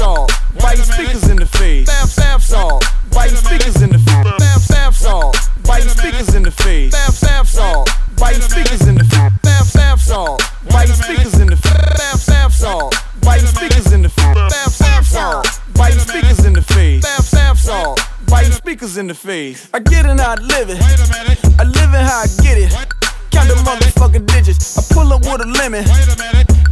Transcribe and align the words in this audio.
salt. 0.00 0.32
Biting 0.62 0.84
speakers 0.84 1.28
in 1.28 1.36
the 1.36 1.46
face. 1.46 1.86
Bath, 1.86 2.16
bath 2.16 2.42
salt. 2.42 2.84
Biting 3.12 3.36
speakers 3.36 3.82
in 3.82 3.90
the 3.90 3.98
face. 3.98 4.24
Bath, 4.38 4.68
bath 4.68 4.96
salt. 4.96 5.36
Biting 5.68 5.90
speakers 5.90 6.34
in 6.34 6.42
the 6.42 6.50
face. 6.50 6.92
Bath, 6.92 7.20
bath 7.20 7.48
salt. 7.48 7.90
Biting 8.16 8.40
speakers 8.40 8.88
in 8.88 8.94
the 8.96 9.04
face. 9.04 9.32
Bath, 9.42 9.74
bath 9.74 10.00
salt. 10.00 10.42
Biting 10.72 10.94
speakers 10.94 11.34
in 11.38 11.48
the 11.48 11.56
face. 11.56 11.98
Bath, 12.00 12.26
bath 12.26 12.54
salt. 12.54 12.94
Biting 13.20 13.46
speakers 13.46 13.92
in 13.92 14.02
the 14.02 14.08
face. 14.08 14.34
Bath, 14.34 14.78
bath 14.80 15.06
salt. 15.06 15.46
Biting 15.74 16.00
speakers 16.00 16.44
in 16.46 16.52
the 16.54 16.62
face. 16.62 17.02
Bath, 17.02 17.30
bath 17.32 17.58
salt. 17.58 18.00
Biting 18.26 18.52
speakers 18.52 18.96
in 18.96 19.06
the 19.06 19.14
face. 19.14 19.68
I 19.74 19.80
get 19.80 20.06
it 20.06 20.18
I 20.18 20.34
live 20.36 20.70
it. 20.70 20.80
I 21.60 21.64
live 21.64 21.92
it 21.98 22.04
how 22.08 22.24
I 22.24 22.28
get 22.42 22.56
it. 22.56 22.72
Count 23.30 23.48
the 23.48 23.56
motherfucking 23.68 24.26
digits. 24.32 24.78
I 24.78 24.94
pull 24.94 25.12
up 25.12 25.20
with 25.28 25.42
a 25.42 25.48
lemon. 25.60 25.84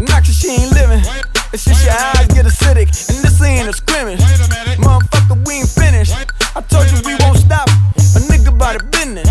Knock 0.01 0.25
she 0.25 0.49
ain't 0.49 0.73
living. 0.73 1.05
It's 1.51 1.65
just 1.65 1.85
your 1.85 1.95
eyes 1.95 2.27
get 2.29 2.45
acidic. 2.45 2.89
And 3.09 3.25
this 3.25 3.41
ain't 3.43 3.69
a 3.69 3.73
scrimmage. 3.73 4.21
Motherfucker, 4.79 5.47
we 5.47 5.55
ain't 5.61 5.69
finished. 5.69 6.15
I 6.55 6.61
told 6.61 6.91
you 6.91 7.01
we 7.07 7.17
won't 7.21 7.39
stop. 7.39 7.69
A 7.69 8.21
nigga 8.29 8.57
by 8.57 8.77
the 8.77 8.85
business. 8.85 9.27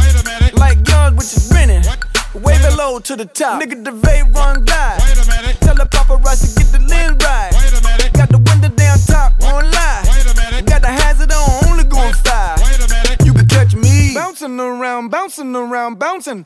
Like 0.54 0.80
yours, 0.88 1.14
which 1.14 1.38
is 1.38 1.48
grinning. 1.50 1.84
Wave 2.34 2.64
it 2.66 2.76
low 2.76 3.00
to 3.00 3.16
the 3.16 3.26
top. 3.26 3.62
Nigga, 3.62 3.84
the 3.84 3.92
vape 3.92 4.34
run 4.34 4.66
glide. 4.66 5.00
Tell 5.62 5.76
the 5.76 5.86
paparazzi 5.86 6.58
get 6.58 6.72
the 6.72 6.80
lens 6.88 7.24
right. 7.24 7.52
Got 8.14 8.30
the 8.30 8.40
window 8.40 8.70
down 8.70 8.98
top, 9.06 9.34
won't 9.42 9.72
lie. 9.72 10.02
Got 10.66 10.82
the 10.82 10.90
hazard 10.90 11.32
on, 11.32 11.70
only 11.70 11.84
going 11.84 12.14
five. 12.14 12.60
You 13.24 13.34
can 13.34 13.48
catch 13.48 13.76
me 13.76 14.14
bouncing 14.16 14.60
around, 14.60 15.10
bouncing 15.10 15.56
around, 15.56 16.00
bouncing. 16.00 16.46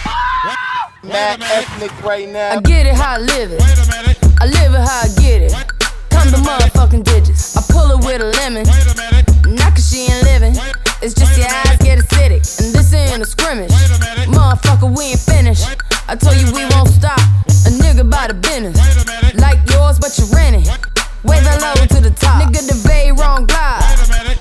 Mad 1.03 1.41
ethnic 1.41 2.03
right 2.03 2.27
now. 2.27 2.57
I 2.57 2.61
get 2.61 2.85
it 2.85 2.93
how 2.93 3.15
I 3.15 3.17
live 3.19 3.51
it. 3.53 4.30
I 4.41 4.45
live 4.45 4.73
it 4.73 4.81
how 4.81 5.05
I 5.05 5.09
get 5.21 5.43
it. 5.43 5.53
Come 6.09 6.31
the 6.33 6.41
motherfucking 6.41 7.03
digits. 7.03 7.55
I 7.55 7.61
pull 7.71 7.93
it 7.93 8.03
with 8.03 8.25
a 8.25 8.33
lemon. 8.41 8.65
Not 9.53 9.77
cause 9.77 9.85
she 9.85 10.09
ain't 10.09 10.23
living. 10.25 10.57
It's 10.97 11.13
just 11.13 11.37
your 11.37 11.45
eyes 11.45 11.77
get 11.77 11.99
acidic. 12.01 12.41
And 12.57 12.73
this 12.73 12.91
ain't 12.91 13.21
a 13.21 13.25
scrimmage. 13.25 13.69
Motherfucker, 14.25 14.89
we 14.89 15.13
ain't 15.13 15.19
finished. 15.19 15.69
I 16.07 16.15
told 16.15 16.41
you 16.41 16.49
we 16.57 16.65
won't 16.73 16.89
stop. 16.89 17.21
A 17.69 17.71
nigga 17.85 18.01
by 18.09 18.29
the 18.29 18.33
business. 18.33 18.81
Like 19.37 19.61
yours, 19.69 19.99
but 19.99 20.17
you're 20.17 20.33
renting. 20.33 20.65
Wave 21.21 21.45
it 21.45 21.61
low 21.61 21.77
to 21.77 22.01
the 22.01 22.09
top. 22.09 22.41
Nigga, 22.41 22.65
the 22.65 22.81
bay 22.89 23.11
wrong 23.11 23.45
glide. 23.45 23.85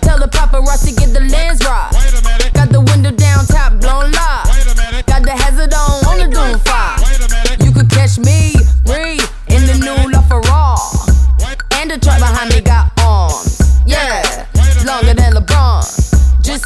Tell 0.00 0.18
the 0.18 0.32
paparazzi 0.32 0.96
get 0.96 1.12
the 1.12 1.28
lens 1.28 1.60
right. 1.68 1.92
Got 2.54 2.72
the 2.72 2.80
window 2.80 3.10
down 3.10 3.44
top 3.44 3.76
blown 3.76 4.10
live. 4.12 4.49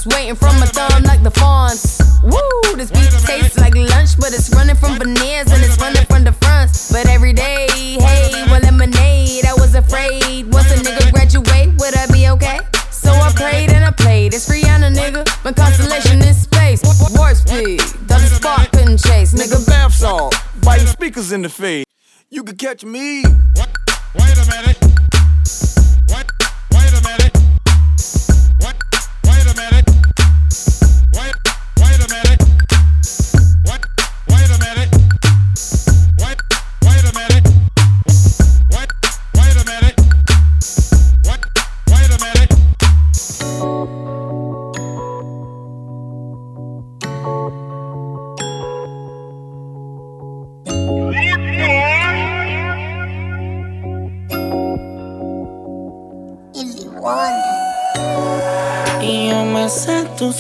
Waiting 0.06 0.34
from 0.34 0.58
my 0.60 0.66
thumb 0.66 1.02
like 1.04 1.22
the 1.22 1.30
fawns. 1.30 2.00
Woo, 2.22 2.76
this 2.76 2.90
beat 2.90 3.10
tastes 3.24 3.58
like 3.58 3.74
lunch, 3.74 4.16
but 4.18 4.32
it's 4.32 4.50
running 4.54 4.76
from 4.76 4.98
veneers 4.98 5.50
and 5.52 5.62
it's 5.62 5.78
running 5.80 6.04
from 6.06 6.24
the 6.24 6.32
fronts. 6.32 6.92
But 6.92 7.06
every 7.08 7.32
day, 7.32 7.66
hey, 7.70 8.44
well, 8.46 8.60
lemonade. 8.60 9.44
I 9.44 9.54
was 9.54 9.74
afraid 9.74 10.52
once 10.52 10.70
a 10.72 10.76
nigga 10.76 11.12
graduate, 11.12 11.74
would 11.78 11.96
I 11.96 12.06
be 12.12 12.28
okay? 12.28 12.60
So 12.90 13.10
I 13.10 13.32
prayed 13.34 13.70
and 13.70 13.84
I 13.84 13.90
played. 13.90 14.34
It's 14.34 14.48
Rihanna, 14.48 14.94
nigga. 14.94 15.22
My 15.44 15.52
constellation 15.52 16.22
in 16.22 16.34
space. 16.34 16.82
Warp 17.14 17.36
speed, 17.36 17.80
that 18.08 18.20
the 18.20 18.26
spark 18.26 18.70
couldn't 18.72 18.98
chase, 18.98 19.34
nigga. 19.34 19.56
Nigga, 19.56 19.66
bath 19.66 19.94
salt. 19.94 20.34
Biting 20.62 20.86
speakers 20.86 21.32
in 21.32 21.42
the 21.42 21.48
face. 21.48 21.84
You 22.30 22.42
can 22.42 22.56
catch 22.56 22.84
me. 22.84 23.22
Wait 23.22 24.38
a 24.38 24.46
minute. 24.50 25.73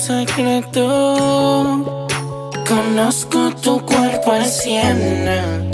Secreto. 0.04 0.84
Conozco 2.68 3.50
tu 3.62 3.80
cuerpo 3.86 4.32
al 4.32 4.44
cien. 4.44 5.70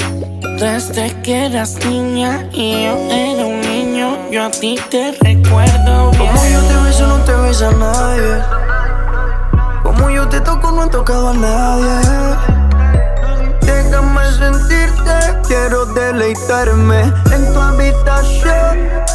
Desde 0.59 1.21
que 1.23 1.47
eras 1.47 1.77
niña 1.85 2.47
y 2.53 2.85
yo 2.85 2.97
era 3.11 3.45
un 3.45 3.61
niño, 3.61 4.31
yo 4.31 4.45
a 4.45 4.51
ti 4.51 4.79
te 4.91 5.13
recuerdo 5.21 6.11
bien. 6.13 6.33
Como 6.33 6.45
yo 6.49 6.61
te 6.69 6.77
beso, 6.85 7.07
no 7.09 7.17
te 7.25 7.33
besa 7.33 7.71
nadie. 7.73 8.43
Como 9.83 10.11
yo 10.11 10.29
te 10.29 10.41
toco, 10.41 10.71
no 10.71 10.85
he 10.85 10.91
tocado 10.91 11.31
a 11.31 11.35
nadie. 11.35 12.37
Déjame 13.63 14.23
sentirte, 14.33 15.15
quiero 15.49 15.87
deleitarme 15.87 17.01
en 17.33 17.53
tu 17.53 17.59
habitación. 17.59 19.10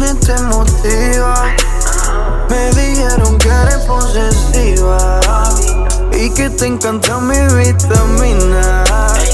Nene 0.00 0.14
te 0.14 0.40
motiva. 0.42 1.54
Me 2.48 2.70
dijeron 2.70 3.38
que 3.38 3.48
eres 3.48 3.84
posesiva 3.86 5.20
y 6.12 6.30
que 6.30 6.50
te 6.50 6.66
encanta 6.66 7.18
mi 7.18 7.36
vitamina. 7.54 8.84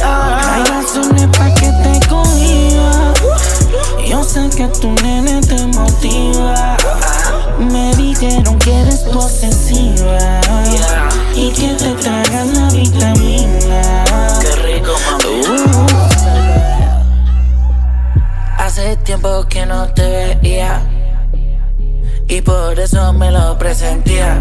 Hay 0.05 0.65
razones 0.65 1.28
para 1.37 1.55
que 1.55 1.71
te 1.82 2.09
cohiba. 2.09 3.15
Yo 4.06 4.25
sé 4.25 4.49
que 4.56 4.66
tu 4.81 4.91
nene 5.03 5.41
te 5.41 5.66
motiva. 5.66 6.76
Me 7.59 7.94
dijeron 7.97 8.59
que 8.59 8.81
eres 8.82 9.00
posesiva 9.00 10.41
y 11.34 11.50
que 11.53 11.75
te 11.75 11.93
tragan 11.94 12.55
la 12.55 12.71
vitamina. 12.71 14.05
Qué 14.41 14.56
rico, 14.62 14.93
Hace 18.59 18.97
tiempo 18.97 19.47
que 19.49 19.65
no 19.65 19.87
te 19.94 20.25
y 22.29 22.41
por 22.41 22.79
eso 22.79 23.12
me 23.12 23.33
lo 23.33 23.59
presentía. 23.59 24.41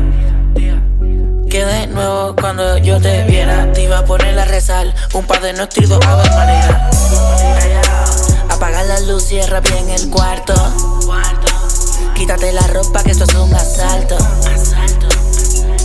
Que 1.49 1.65
de 1.65 1.87
nuevo 1.87 2.35
cuando 2.39 2.77
yo 2.77 2.99
te 3.01 3.23
viera 3.23 3.71
te 3.73 3.83
iba 3.83 3.99
a 3.99 4.05
poner 4.05 4.37
a 4.37 4.45
rezar 4.45 4.93
un 5.13 5.25
par 5.25 5.41
de 5.41 5.53
manera. 6.35 6.89
Apaga 8.49 8.83
la 8.83 8.99
luz, 9.01 9.25
cierra 9.25 9.61
bien 9.61 9.89
el 9.89 10.09
cuarto. 10.11 10.53
Quítate 12.13 12.51
la 12.53 12.67
ropa 12.67 13.03
que 13.03 13.11
esto 13.11 13.23
es 13.23 13.33
un 13.33 13.53
asalto. 13.55 14.17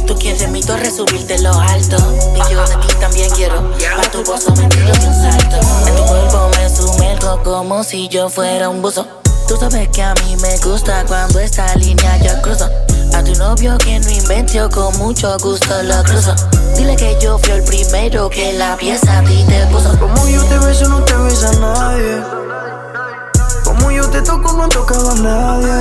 Tú 0.06 0.16
quieres 0.18 0.50
mi 0.50 0.62
torre 0.62 0.90
subirte 0.90 1.40
lo 1.40 1.52
alto. 1.52 1.96
Y 2.34 2.52
yo 2.52 2.66
de 2.66 2.76
ti 2.76 2.94
también 3.00 3.30
quiero. 3.30 3.70
Pa' 3.96 4.10
tu 4.10 4.22
gozo 4.24 4.54
me 4.56 4.66
tiro 4.66 4.88
un 4.88 5.14
salto. 5.14 5.56
En 5.86 5.96
tu 5.96 6.04
cuerpo 6.04 6.50
me 6.56 6.68
sumerjo 6.68 7.42
como 7.42 7.84
si 7.84 8.08
yo 8.08 8.28
fuera 8.28 8.68
un 8.68 8.82
buzo. 8.82 9.19
Tú 9.50 9.56
sabes 9.56 9.88
que 9.88 10.00
a 10.00 10.14
mí 10.14 10.36
me 10.42 10.56
gusta 10.58 11.04
cuando 11.08 11.40
esta 11.40 11.74
línea 11.74 12.16
yo 12.18 12.40
cruzo. 12.40 12.70
A 13.12 13.24
tu 13.24 13.34
novio 13.34 13.76
que 13.78 13.98
no 13.98 14.08
inventó 14.08 14.70
con 14.70 14.96
mucho 14.96 15.36
gusto 15.38 15.82
lo 15.82 16.04
cruzo. 16.04 16.36
Dile 16.76 16.94
que 16.94 17.18
yo 17.20 17.36
fui 17.36 17.50
el 17.50 17.64
primero 17.64 18.30
que 18.30 18.52
la 18.52 18.76
pieza 18.76 19.18
a 19.18 19.24
ti 19.24 19.44
te 19.48 19.66
puso. 19.66 19.98
Como 19.98 20.28
yo 20.28 20.40
te 20.44 20.56
beso, 20.60 20.88
no 20.88 21.02
te 21.02 21.16
besa 21.16 21.50
nadie. 21.54 22.22
Como 23.64 23.90
yo 23.90 24.08
te 24.08 24.22
toco, 24.22 24.52
no 24.52 24.66
he 24.66 24.68
tocado 24.68 25.10
a 25.10 25.14
nadie. 25.16 25.72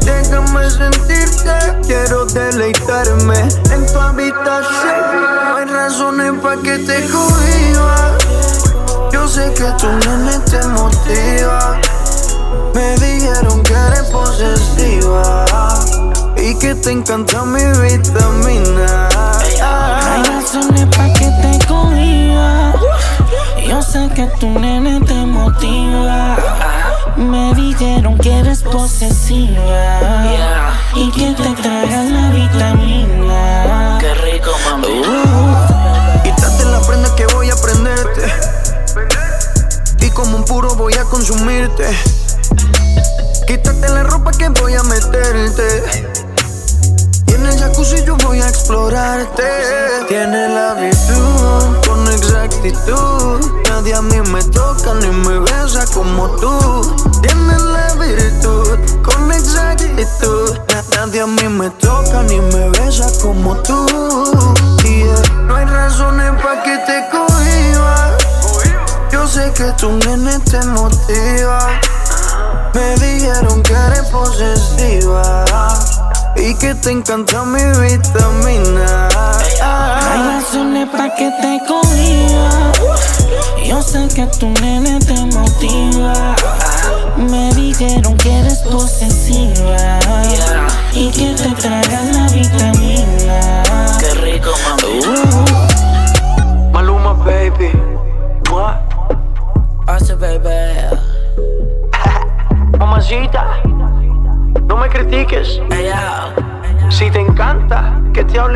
Déjame 0.00 0.70
sentirte, 0.70 1.52
quiero 1.86 2.24
deleitarme 2.24 3.38
en 3.70 3.86
tu 3.86 4.00
habitación. 4.00 5.44
No 5.44 5.56
hay 5.56 5.66
razones 5.66 6.32
para 6.40 6.62
que 6.62 6.78
te 6.78 7.06
cohiba. 7.10 8.16
Yo 9.12 9.28
sé 9.28 9.52
que 9.52 9.64
tu 9.78 10.07
te 16.82 16.90
encanta 16.92 17.44
mi 17.44 17.62
vitamina. 17.82 19.08
Hay 19.62 20.22
razones 20.24 20.86
para 20.96 21.12
que 21.12 21.30
te 21.42 21.66
cohiba. 21.66 22.74
Yo 23.66 23.82
sé 23.82 24.08
que 24.14 24.26
tu 24.38 24.48
nene 24.58 25.00
te 25.00 25.14
motiva. 25.14 26.36
Me 27.16 27.54
dijeron 27.54 28.18
que 28.18 28.38
eres 28.38 28.62
posesiva. 28.62 30.32
Y 30.94 31.10
que 31.12 31.32
te 31.32 31.62
traga 31.62 32.04
la 32.04 32.30
vitamina. 32.30 33.98
Qué 34.00 34.14
rico, 34.14 34.50
mami. 34.64 35.02
Quítate 36.22 36.64
la 36.64 36.80
prenda 36.80 37.14
que 37.14 37.26
voy 37.34 37.50
a 37.50 37.56
prenderte. 37.56 38.32
Y 40.00 40.10
como 40.10 40.36
un 40.36 40.44
puro 40.44 40.74
voy 40.76 40.94
a 40.94 41.04
consumirte. 41.04 41.86
Quítate 43.46 43.88
la 43.88 44.02
ropa 44.02 44.30
que 44.32 44.48
voy 44.48 44.74
a 44.74 44.82
meterte. 44.82 46.17
El 47.48 47.58
jacuzzi 47.58 48.04
yo 48.04 48.14
voy 48.24 48.40
a 48.42 48.48
explorarte. 48.48 49.42
Tiene 50.06 50.48
la 50.50 50.74
virtud 50.74 51.86
con 51.86 52.06
exactitud. 52.12 53.40
Nadie 53.70 53.94
a 53.94 54.02
mí 54.02 54.20
me 54.30 54.42
toca 54.44 54.92
ni 55.00 55.08
me 55.08 55.38
besa 55.38 55.86
como 55.94 56.28
tú. 56.36 56.96
Tiene 57.22 57.58
la 57.58 57.94
virtud 57.94 58.78
con 59.02 59.32
exactitud. 59.32 60.58
Nadie 60.94 61.22
a 61.22 61.26
mí 61.26 61.48
me 61.48 61.70
toca 61.70 62.22
ni 62.24 62.38
me 62.38 62.68
besa 62.70 63.06
como 63.22 63.56
tú. 63.62 63.86
Yeah. 64.82 65.42
No 65.46 65.56
hay 65.56 65.64
razones 65.64 66.30
para 66.42 66.62
que 66.62 66.76
te 66.78 67.08
cohiba. 67.10 68.16
Yo 69.10 69.26
sé 69.26 69.50
que 69.54 69.72
tu 69.78 69.90
nene 69.92 70.38
te 70.50 70.62
motiva. 70.66 71.80
Me 72.74 72.94
dijeron 72.96 73.62
que 73.62 73.72
eres 73.72 74.02
posesiva 74.10 75.44
y 76.38 76.54
que 76.54 76.74
te 76.74 76.90
encanta 76.90 77.44
mi 77.44 77.60
vitamina. 77.80 79.08
Hay 79.60 80.22
razones 80.22 80.88
para 80.88 81.14
que 81.14 81.30
te 81.30 81.60
cohiba. 81.66 82.72
Yo 83.64 83.82
sé 83.82 84.08
que 84.14 84.26
tu 84.38 84.48
nene 84.60 84.98
te 85.00 85.14
motiva. 85.36 86.34
Me 87.16 87.52
dijeron 87.54 88.16
que 88.16 88.40
eres 88.40 88.58
posesiva. 88.58 89.98
Y 90.94 91.10
que 91.10 91.34
te 91.34 91.50
traga 91.60 92.02
la 92.04 92.28
vitamina. 92.28 93.47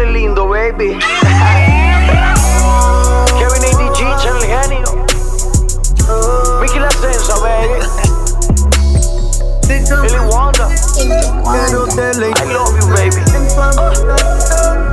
Hable 0.02 0.12
lindo, 0.12 0.49
baby. 0.49 0.99
Kevin 3.38 3.64
ADG, 3.64 4.00
el 4.26 4.40
genio. 4.46 4.90
Mickey 6.60 6.81
La 6.81 6.90
Sensa, 6.90 7.34
baby. 7.40 7.81
Billy 9.69 10.20
Wanda. 10.31 10.69
Quiero 10.94 11.87
I 11.87 11.94
love 12.52 12.75
you, 12.78 12.87
baby. 12.88 13.22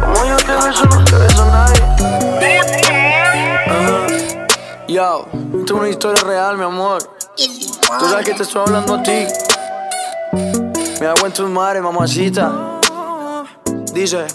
Como 0.01 0.25
yo 0.25 0.37
te 0.37 0.53
beso, 0.67 0.85
no 0.85 1.03
te 1.05 1.15
beso 1.15 1.45
nadie. 1.45 1.83
Yo, 4.87 5.27
esto 5.59 5.73
es 5.73 5.79
una 5.79 5.89
historia 5.89 6.23
real, 6.23 6.57
mi 6.57 6.63
amor. 6.63 7.03
Tú 7.35 8.05
sabes 8.09 8.25
que 8.25 8.33
te 8.33 8.43
estoy 8.43 8.61
hablando 8.61 8.95
a 8.95 9.03
ti. 9.03 9.27
Me 10.99 11.07
hago 11.07 11.25
en 11.25 11.31
tus 11.31 11.49
mares, 11.49 11.81
mamacita. 11.81 12.51
Dice. 13.93 14.27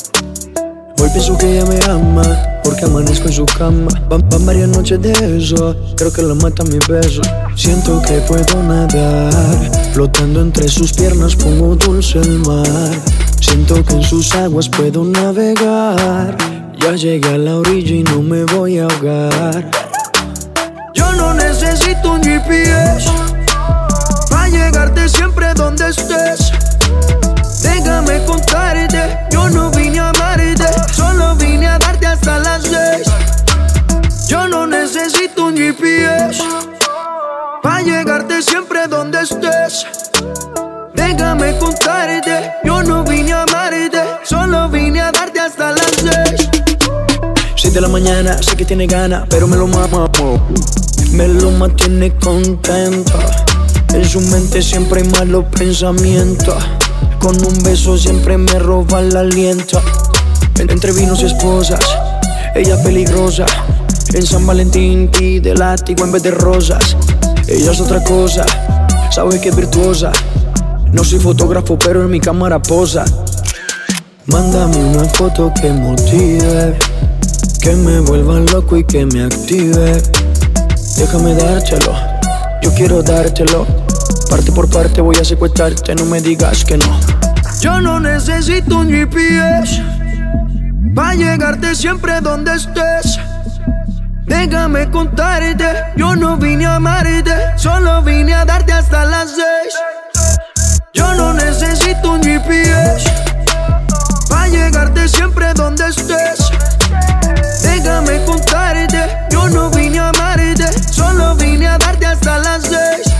Pienso 1.15 1.39
que 1.39 1.47
ella 1.47 1.65
me 1.67 1.79
ama, 1.85 2.25
porque 2.65 2.87
amanezco 2.87 3.29
en 3.29 3.33
su 3.33 3.47
cama. 3.47 3.87
Van, 4.09 4.29
van 4.29 4.45
varias 4.45 4.69
noches 4.69 5.01
de 5.01 5.13
eso, 5.39 5.77
creo 5.97 6.13
que 6.13 6.23
la 6.23 6.35
mata 6.35 6.65
mi 6.65 6.79
beso. 6.89 7.23
Siento 7.55 8.03
que 8.03 8.15
puedo 8.23 8.61
nadar, 8.65 9.33
flotando 9.93 10.41
entre 10.41 10.67
sus 10.67 10.93
piernas 10.93 11.37
como 11.37 11.77
dulce 11.77 12.19
el 12.19 12.41
mar. 12.41 12.67
Siento 13.41 13.85
que 13.85 13.95
en 13.95 14.03
sus 14.03 14.35
aguas 14.35 14.69
puedo 14.69 15.05
navegar. 15.05 16.37
Ya 16.81 16.97
llegué 16.97 17.29
a 17.29 17.39
la 17.39 17.59
orilla 17.59 17.95
y 17.95 18.03
no 18.03 18.21
me 18.21 18.43
voy 18.47 18.79
a 18.81 18.87
ahogar. 18.87 19.71
Yo 20.95 21.13
no 21.13 21.33
necesito 21.33 22.15
un 22.15 22.25
GPS 22.25 23.09
para 24.31 24.49
llegarte 24.49 25.09
siempre 25.09 25.55
donde 25.55 25.91
estés. 25.91 26.51
Déjame 27.63 28.25
contarte, 28.25 29.17
yo 29.31 29.49
no 29.49 29.71
vine 29.71 30.01
a 30.01 30.14
necesito 35.05 35.47
un 35.47 35.56
GPS 35.56 36.43
para 37.62 37.83
llegarte 37.83 38.41
siempre 38.43 38.87
donde 38.89 39.21
estés. 39.21 39.87
Déjame 40.95 41.56
contarte, 41.59 42.51
yo 42.65 42.83
no 42.83 43.05
vine 43.05 43.33
a 43.33 43.43
amarte, 43.43 44.01
solo 44.23 44.69
vine 44.71 45.01
a 45.03 45.12
darte 45.12 45.41
hasta 45.41 45.73
las 45.73 45.91
seis. 45.97 46.49
6 47.56 47.75
de 47.75 47.81
la 47.81 47.89
mañana, 47.89 48.43
sé 48.43 48.56
que 48.56 48.65
tiene 48.65 48.87
ganas, 48.87 49.25
pero 49.29 49.47
me 49.47 49.56
lo 49.56 49.67
mamo. 49.67 50.11
Me 51.12 51.29
lo 51.29 51.51
mantiene 51.51 52.15
contento. 52.17 53.12
En 53.93 54.05
su 54.09 54.21
mente 54.21 54.62
siempre 54.62 55.03
hay 55.03 55.09
malos 55.09 55.45
pensamientos. 55.56 56.56
Con 57.21 57.37
un 57.45 57.62
beso 57.62 57.97
siempre 57.99 58.37
me 58.39 58.59
roba 58.59 59.01
el 59.01 59.15
aliento. 59.17 59.81
En- 60.59 60.71
Entre 60.71 60.93
vinos 60.93 61.21
y 61.23 61.27
esposas, 61.27 61.81
ella 62.55 62.83
peligrosa. 62.83 63.45
En 64.15 64.25
San 64.25 64.47
Valentín 64.47 65.09
pide 65.09 65.57
látigo 65.57 66.05
en 66.05 66.13
vez 66.13 66.23
de 66.23 66.31
rosas. 66.31 66.97
Ella 67.49 67.73
es 67.73 67.81
otra 67.81 68.01
cosa, 68.05 68.47
sabe 69.11 69.41
que 69.41 69.49
es 69.49 69.57
virtuosa. 69.57 70.13
No 70.93 71.03
soy 71.03 71.19
fotógrafo, 71.19 71.77
pero 71.77 72.05
en 72.05 72.11
mi 72.13 72.21
cámara 72.21 72.63
posa. 72.63 73.05
Mándame 74.27 74.77
una 74.77 75.05
foto 75.07 75.53
que 75.61 75.69
motive, 75.73 76.79
que 77.61 77.75
me 77.75 77.99
vuelva 77.99 78.39
loco 78.39 78.77
y 78.77 78.85
que 78.85 79.05
me 79.05 79.25
active. 79.25 80.01
Déjame 80.97 81.35
dártelo, 81.35 81.93
yo 82.63 82.73
quiero 82.73 83.03
dártelo. 83.03 83.67
Parte 84.31 84.53
por 84.53 84.71
parte 84.71 85.01
voy 85.01 85.17
a 85.17 85.25
secuestrarte, 85.25 85.93
no 85.97 86.05
me 86.05 86.21
digas 86.21 86.65
que 86.65 86.79
no. 86.79 87.01
Yo 87.61 87.81
no 87.81 87.99
necesito 87.99 88.79
un 88.79 88.91
GPS 88.91 89.83
para 90.95 91.17
llegarte 91.17 91.75
siempre 91.75 92.21
donde 92.21 92.55
estés. 92.55 93.19
Déjame 94.25 94.91
contarte, 94.91 95.67
yo 95.97 96.17
no 96.17 96.37
vine 96.37 96.65
a 96.67 96.76
amarte, 96.76 97.35
solo 97.56 98.03
vine 98.03 98.35
a 98.35 98.44
darte 98.44 98.72
hasta 98.72 99.05
las 99.05 99.31
seis. 99.31 99.75
Yo 100.94 101.13
no 101.15 101.34
necesito 101.34 102.13
un 102.13 102.22
GPS 102.22 103.05
para 104.29 104.49
llegarte 104.49 105.08
siempre 105.08 105.53
donde 105.55 105.89
estés. 105.89 106.51
Déjame 107.63 108.25
contarte, 108.25 109.08
yo 109.31 109.49
no 109.49 109.70
vine 109.70 109.99
a 109.99 110.08
amarte, 110.08 110.72
solo 110.91 111.34
vine 111.37 111.69
a 111.69 111.77
darte 111.77 112.06
hasta 112.06 112.39
las 112.39 112.63
seis. 112.63 113.15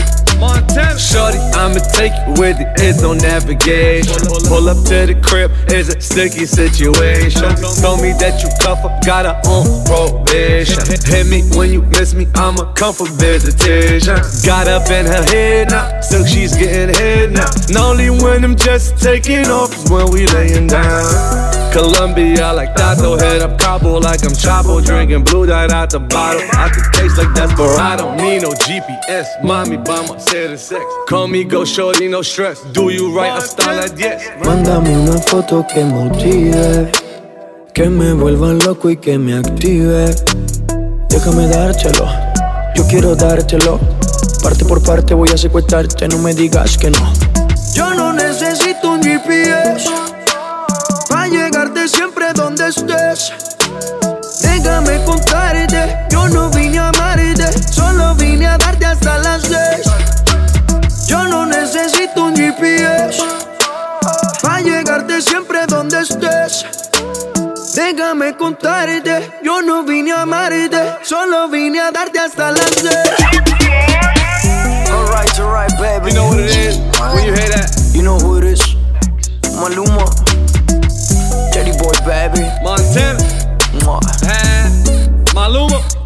Shorty, 0.97 1.39
I'ma 1.65 1.81
take 1.97 2.13
you 2.13 2.33
with 2.37 2.61
it, 2.61 2.69
it's 2.77 3.01
no 3.01 3.15
navigation. 3.15 4.21
Pull 4.53 4.69
up 4.69 4.77
to 4.85 5.09
the 5.09 5.19
crib, 5.25 5.51
it's 5.73 5.89
a 5.89 5.99
sticky 5.99 6.45
situation. 6.45 7.57
Told 7.81 8.03
me 8.05 8.13
that 8.21 8.37
you 8.45 8.53
cuff 8.61 8.85
her, 8.85 8.93
got 9.01 9.25
her 9.25 9.41
on 9.49 9.65
probation. 9.89 10.85
Hit 11.09 11.25
me 11.27 11.41
when 11.57 11.73
you 11.73 11.81
miss 11.81 12.13
me, 12.13 12.29
I'ma 12.35 12.71
come 12.75 12.93
for 12.93 13.09
visitation. 13.17 14.21
Got 14.45 14.69
up 14.69 14.91
in 14.91 15.07
her 15.07 15.25
head 15.33 15.71
now, 15.71 16.03
so 16.03 16.23
she's 16.27 16.55
getting 16.55 16.95
head 16.95 17.33
now. 17.33 17.49
And 17.69 17.77
only 17.79 18.11
when 18.11 18.45
I'm 18.45 18.57
just 18.57 19.01
taking 19.01 19.49
off 19.49 19.73
is 19.75 19.91
when 19.91 20.13
we 20.13 20.27
laying 20.37 20.67
down. 20.67 21.65
Colombia 21.73 22.53
like 22.53 22.73
Tato, 22.77 23.19
head 23.19 23.43
up 23.43 23.59
Cabo 23.59 23.99
like 23.99 24.23
I'm 24.23 24.31
Chapo, 24.31 24.85
drinking 24.85 25.25
blue 25.25 25.45
dye 25.47 25.67
out 25.75 25.91
the 25.91 25.99
bottle. 25.99 26.41
I 26.53 26.69
could 26.69 26.85
taste 26.93 27.19
like 27.19 27.35
Desperado. 27.35 28.15
Need 28.15 28.43
no 28.43 28.51
GPS, 28.53 29.43
mommy 29.43 29.79
by 29.79 30.07
my 30.07 30.19
set 30.19 30.53
of 30.53 30.61
sex. 30.61 30.85
Call 31.09 31.27
me 31.27 31.43
go 31.55 31.65
shorty, 31.65 32.09
no 32.09 32.23
stress. 32.23 32.61
Do 32.73 32.91
you 32.91 33.17
right, 33.17 33.41
style 33.41 33.77
like 33.77 33.97
yes. 33.97 34.23
Mándame 34.45 34.91
una 34.91 35.19
foto 35.19 35.65
que 35.73 35.85
motive, 35.85 36.91
que 37.73 37.89
me 37.89 38.13
vuelva 38.13 38.53
loco 38.53 38.91
y 38.91 38.97
que 38.97 39.19
me 39.19 39.35
active. 39.35 40.15
Déjame 41.09 41.47
dártelo, 41.47 42.07
yo 42.75 42.87
quiero 42.89 43.15
dártelo. 43.15 43.79
Parte 44.43 44.65
por 44.65 44.83
parte 44.83 45.15
voy 45.15 45.31
a 45.33 45.39
secuestrarte, 45.39 46.09
no 46.09 46.19
me 46.19 46.35
digas 46.35 46.77
que 46.77 46.91
no. 46.91 47.34
déjame 68.15 68.37
contarte. 68.37 69.33
Yo 69.43 69.63
no 69.63 69.85
vine 69.85 70.13
a 70.13 70.23
amarte, 70.23 70.99
solo 71.03 71.49
vine 71.49 71.81
a 71.81 71.91
darte 71.91 72.19
hasta 72.19 72.51
el 72.51 72.57
once. 72.57 72.89
Alright, 74.91 75.39
alright, 75.39 75.73
baby. 75.79 76.11
You 76.11 76.15
know 76.15 76.29
what 76.29 76.39
it 76.39 76.51
is 76.51 76.79
when 77.01 77.27
you 77.27 77.35
hear 77.35 77.49
that. 77.51 77.71
You 77.95 78.03
know 78.03 78.19
who 78.19 78.39
it 78.39 78.45
is. 78.45 78.61
Maluma, 79.57 80.05
Daddy 81.53 81.73
Boy, 81.79 81.95
baby. 82.05 82.47
Montana, 82.63 83.19
ma, 83.85 84.01
Maluma. 85.35 86.04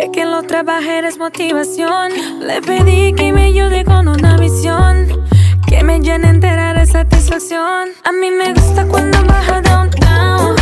Ve 0.00 0.10
que 0.10 0.24
lo 0.24 0.42
trabaja 0.42 0.96
eres 0.96 1.18
motivación. 1.18 2.12
Le 2.40 2.62
pedí 2.62 3.12
que 3.12 3.32
me 3.32 3.44
ayude 3.46 3.84
con 3.84 4.08
una 4.08 4.38
visión. 4.38 5.06
Que 5.68 5.84
me 5.84 6.00
llene 6.00 6.30
entera 6.30 6.72
de 6.72 6.86
satisfacción. 6.86 7.90
A 8.04 8.12
mí 8.12 8.30
me 8.30 8.54
gusta 8.54 8.86
cuando 8.86 9.22
baja 9.26 9.60
downtown. 9.60 10.59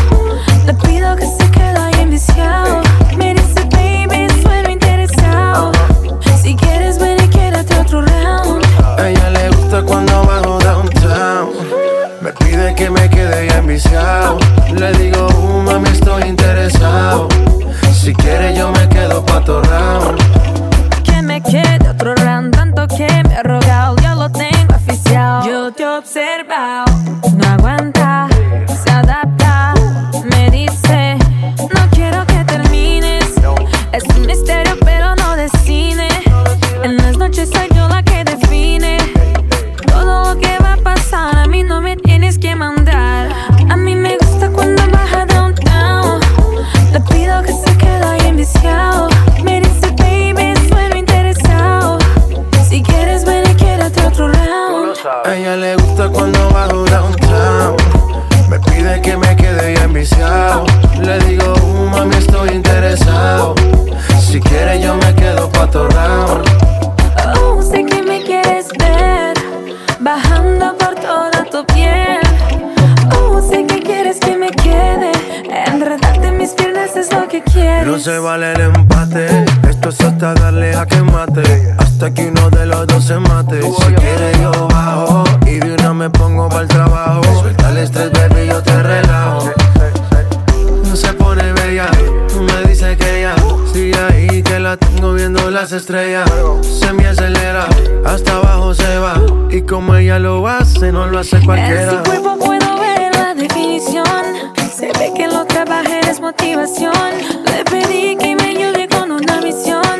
la 94.68 94.76
tengo 94.76 95.14
viendo 95.14 95.50
las 95.50 95.72
estrellas. 95.72 96.30
Se 96.62 96.92
me 96.92 97.06
acelera, 97.06 97.66
hasta 98.04 98.36
abajo 98.36 98.74
se 98.74 98.98
va. 98.98 99.14
Y 99.48 99.62
como 99.62 99.94
ella 99.94 100.18
lo 100.18 100.46
hace, 100.46 100.92
no 100.92 101.06
lo 101.06 101.20
hace 101.20 101.40
cualquiera. 101.42 101.84
En 101.84 101.90
su 101.90 102.02
cuerpo 102.02 102.36
puedo 102.38 102.78
ver 102.78 103.14
la 103.14 103.34
definición. 103.34 104.24
Se 104.70 104.88
ve 104.98 105.10
que 105.16 105.26
lo 105.26 105.46
que 105.46 105.54
trabajé, 105.54 106.00
es 106.00 106.20
motivación. 106.20 107.12
Le 107.46 107.64
pedí 107.64 108.14
que 108.16 108.36
me 108.36 108.42
ayude 108.42 108.88
con 108.88 109.10
una 109.10 109.40
misión. 109.40 109.98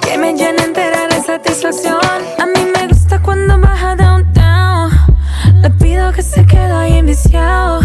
Que 0.00 0.16
me 0.16 0.32
llene 0.32 0.62
entera 0.62 1.08
de 1.08 1.20
satisfacción. 1.20 1.98
A 2.38 2.46
mí 2.46 2.70
me 2.72 2.86
gusta 2.86 3.20
cuando 3.20 3.58
baja 3.58 3.96
downtown. 3.96 4.92
Le 5.60 5.70
pido 5.70 6.12
que 6.12 6.22
se 6.22 6.46
quede 6.46 6.70
ahí 6.70 6.98
enviciado. 6.98 7.80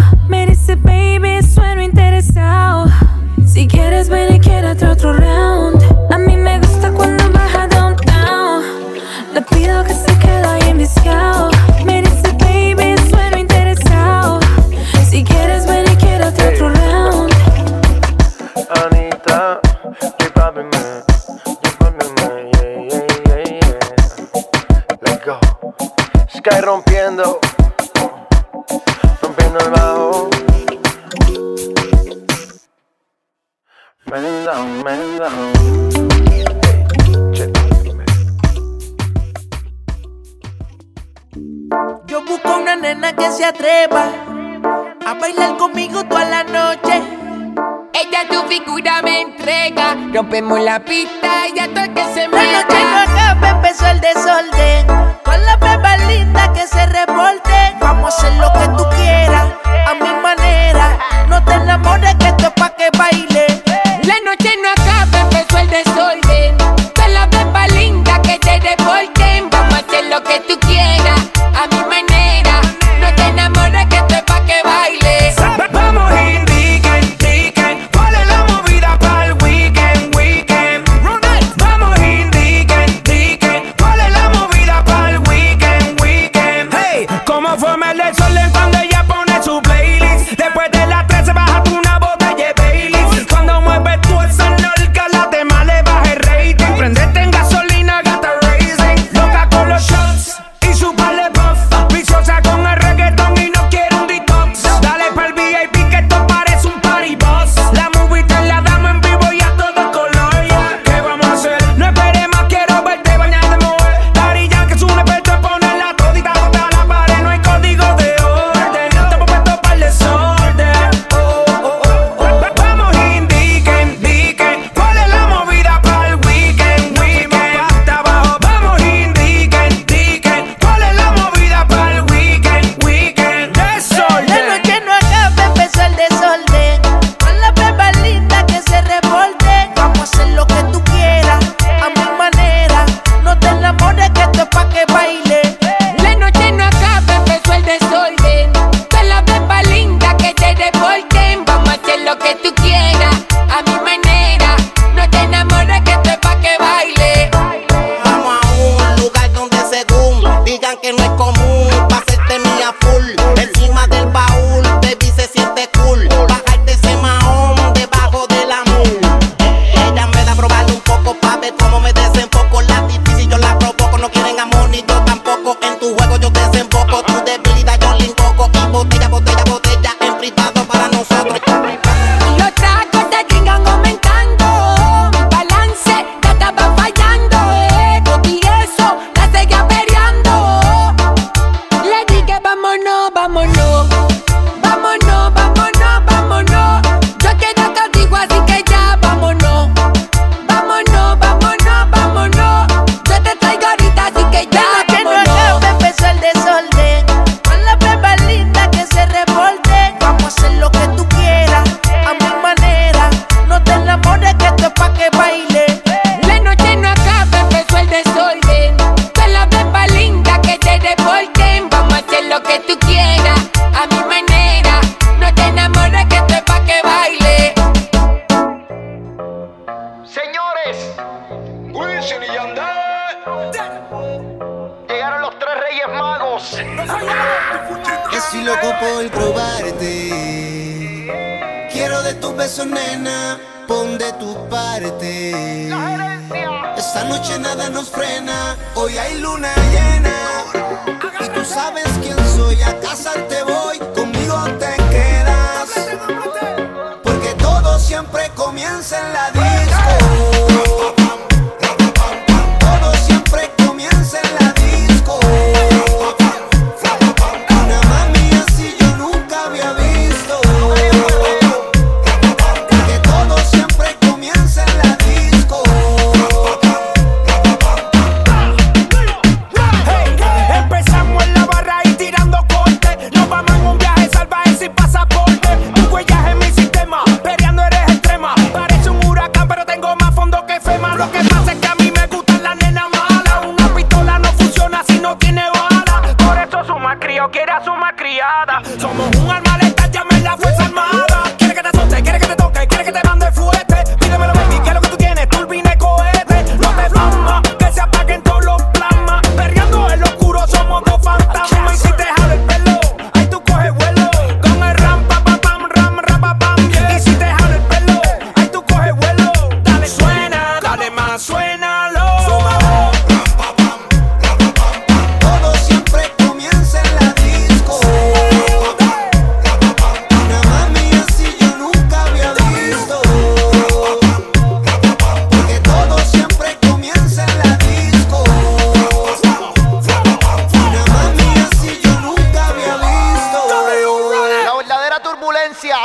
happy. 50.74 51.23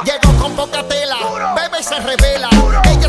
Llegó 0.05 0.39
con 0.41 0.55
poca 0.55 0.85
tela, 0.85 1.17
bebe 1.57 1.81
y 1.81 1.83
se 1.83 1.99
revela. 1.99 2.49
Ella 2.85 3.09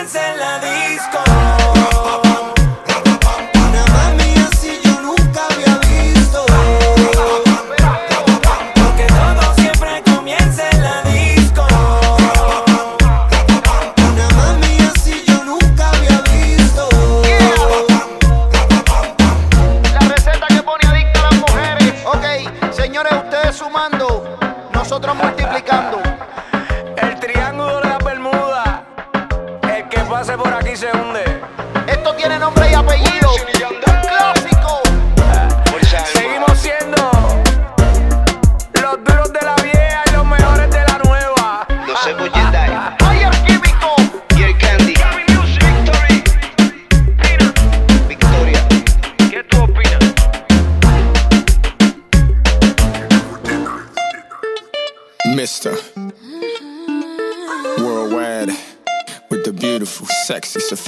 Friends 0.00 0.14
en 0.14 0.38
la 0.38 0.58
disco. 0.60 1.29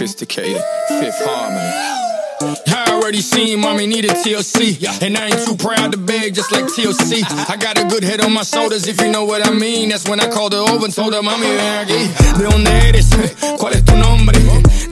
sophisticated. 0.06 0.60
Fifth 0.88 1.22
harmony. 1.22 2.58
I 2.66 2.90
already 2.90 3.20
seen 3.20 3.60
mommy 3.60 3.86
need 3.86 4.04
a 4.04 4.08
TLC. 4.08 4.82
And 5.00 5.16
I 5.16 5.26
ain't 5.26 5.46
too 5.46 5.56
proud 5.56 5.92
to 5.92 5.98
beg, 5.98 6.34
just 6.34 6.50
like 6.50 6.64
TLC. 6.64 7.22
I 7.48 7.56
got 7.56 7.78
a 7.78 7.84
good 7.84 8.02
head 8.02 8.20
on 8.20 8.32
my 8.32 8.42
shoulders, 8.42 8.88
if 8.88 9.00
you 9.00 9.12
know 9.12 9.24
what 9.24 9.46
I 9.46 9.52
mean. 9.52 9.90
That's 9.90 10.08
when 10.08 10.18
I 10.18 10.28
called 10.28 10.54
her 10.54 10.58
over 10.58 10.84
and 10.86 10.94
told 10.94 11.14
her, 11.14 11.22
"Mommy, 11.22 11.46
ven 11.46 11.86
aquí. 11.86 12.00
¿De 12.38 12.44
dónde 12.44 12.88
eres? 12.88 13.06
¿Cuál 13.58 13.74
es 13.74 13.84
tu 13.84 13.96
nombre? 13.96 14.38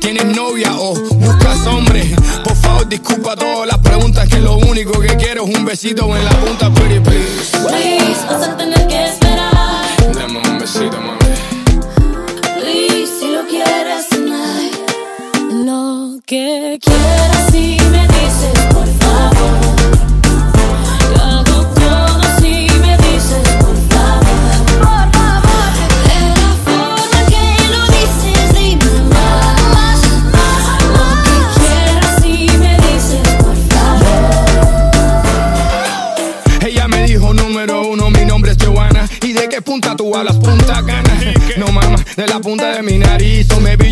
¿Tienes 0.01 0.27
novia 0.27 0.79
o 0.79 0.95
buscas 0.95 1.67
hombre? 1.67 2.03
Por 2.45 2.55
favor, 2.55 2.89
disculpa 2.89 3.35
todas 3.35 3.67
las 3.67 3.79
preguntas, 3.79 4.29
que 4.29 4.39
lo 4.39 4.59
único 4.59 5.01
que 5.01 5.17
quiero 5.17 5.45
es 5.45 5.57
un 5.57 5.65
besito 5.65 6.15
en 6.17 6.25
la 6.25 6.31
punta, 6.43 6.71
pretty 6.73 7.01
please. 7.01 7.51
Please, 7.67 8.21
something 8.45 8.73
against 8.75 9.20
que 16.31 16.79
quiero. 16.81 17.20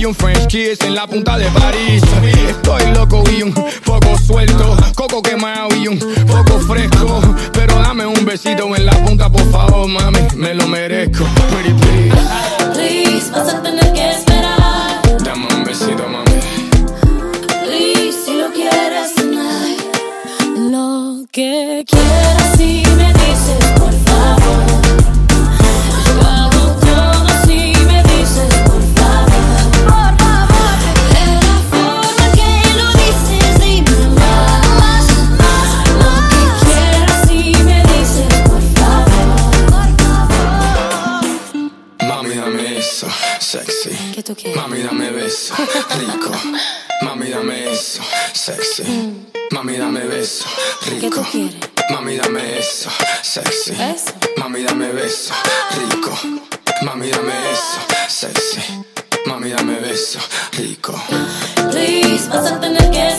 Un 0.09 0.14
French 0.14 0.47
kiss 0.47 0.81
en 0.81 0.94
la 0.94 1.07
punta 1.07 1.37
de 1.37 1.47
París. 1.51 2.03
Estoy 2.49 2.83
loco 2.94 3.23
y 3.37 3.42
un 3.42 3.53
poco 3.53 4.16
suelto, 4.16 4.77
coco 4.94 5.21
quemado 5.21 5.68
y 5.77 5.88
un 5.88 5.99
poco 5.99 6.59
fresco. 6.61 7.21
Pero 7.53 7.75
dame 7.75 8.07
un 8.07 8.25
besito 8.25 8.75
en 8.75 8.87
la 8.87 8.92
punta, 9.05 9.29
por 9.29 9.44
favor, 9.51 9.87
mami, 9.87 10.21
me 10.37 10.55
lo 10.55 10.66
Please, 61.70 62.29
vas 62.29 62.51
a 62.51 62.61
tener 62.61 62.90
que 62.90 63.11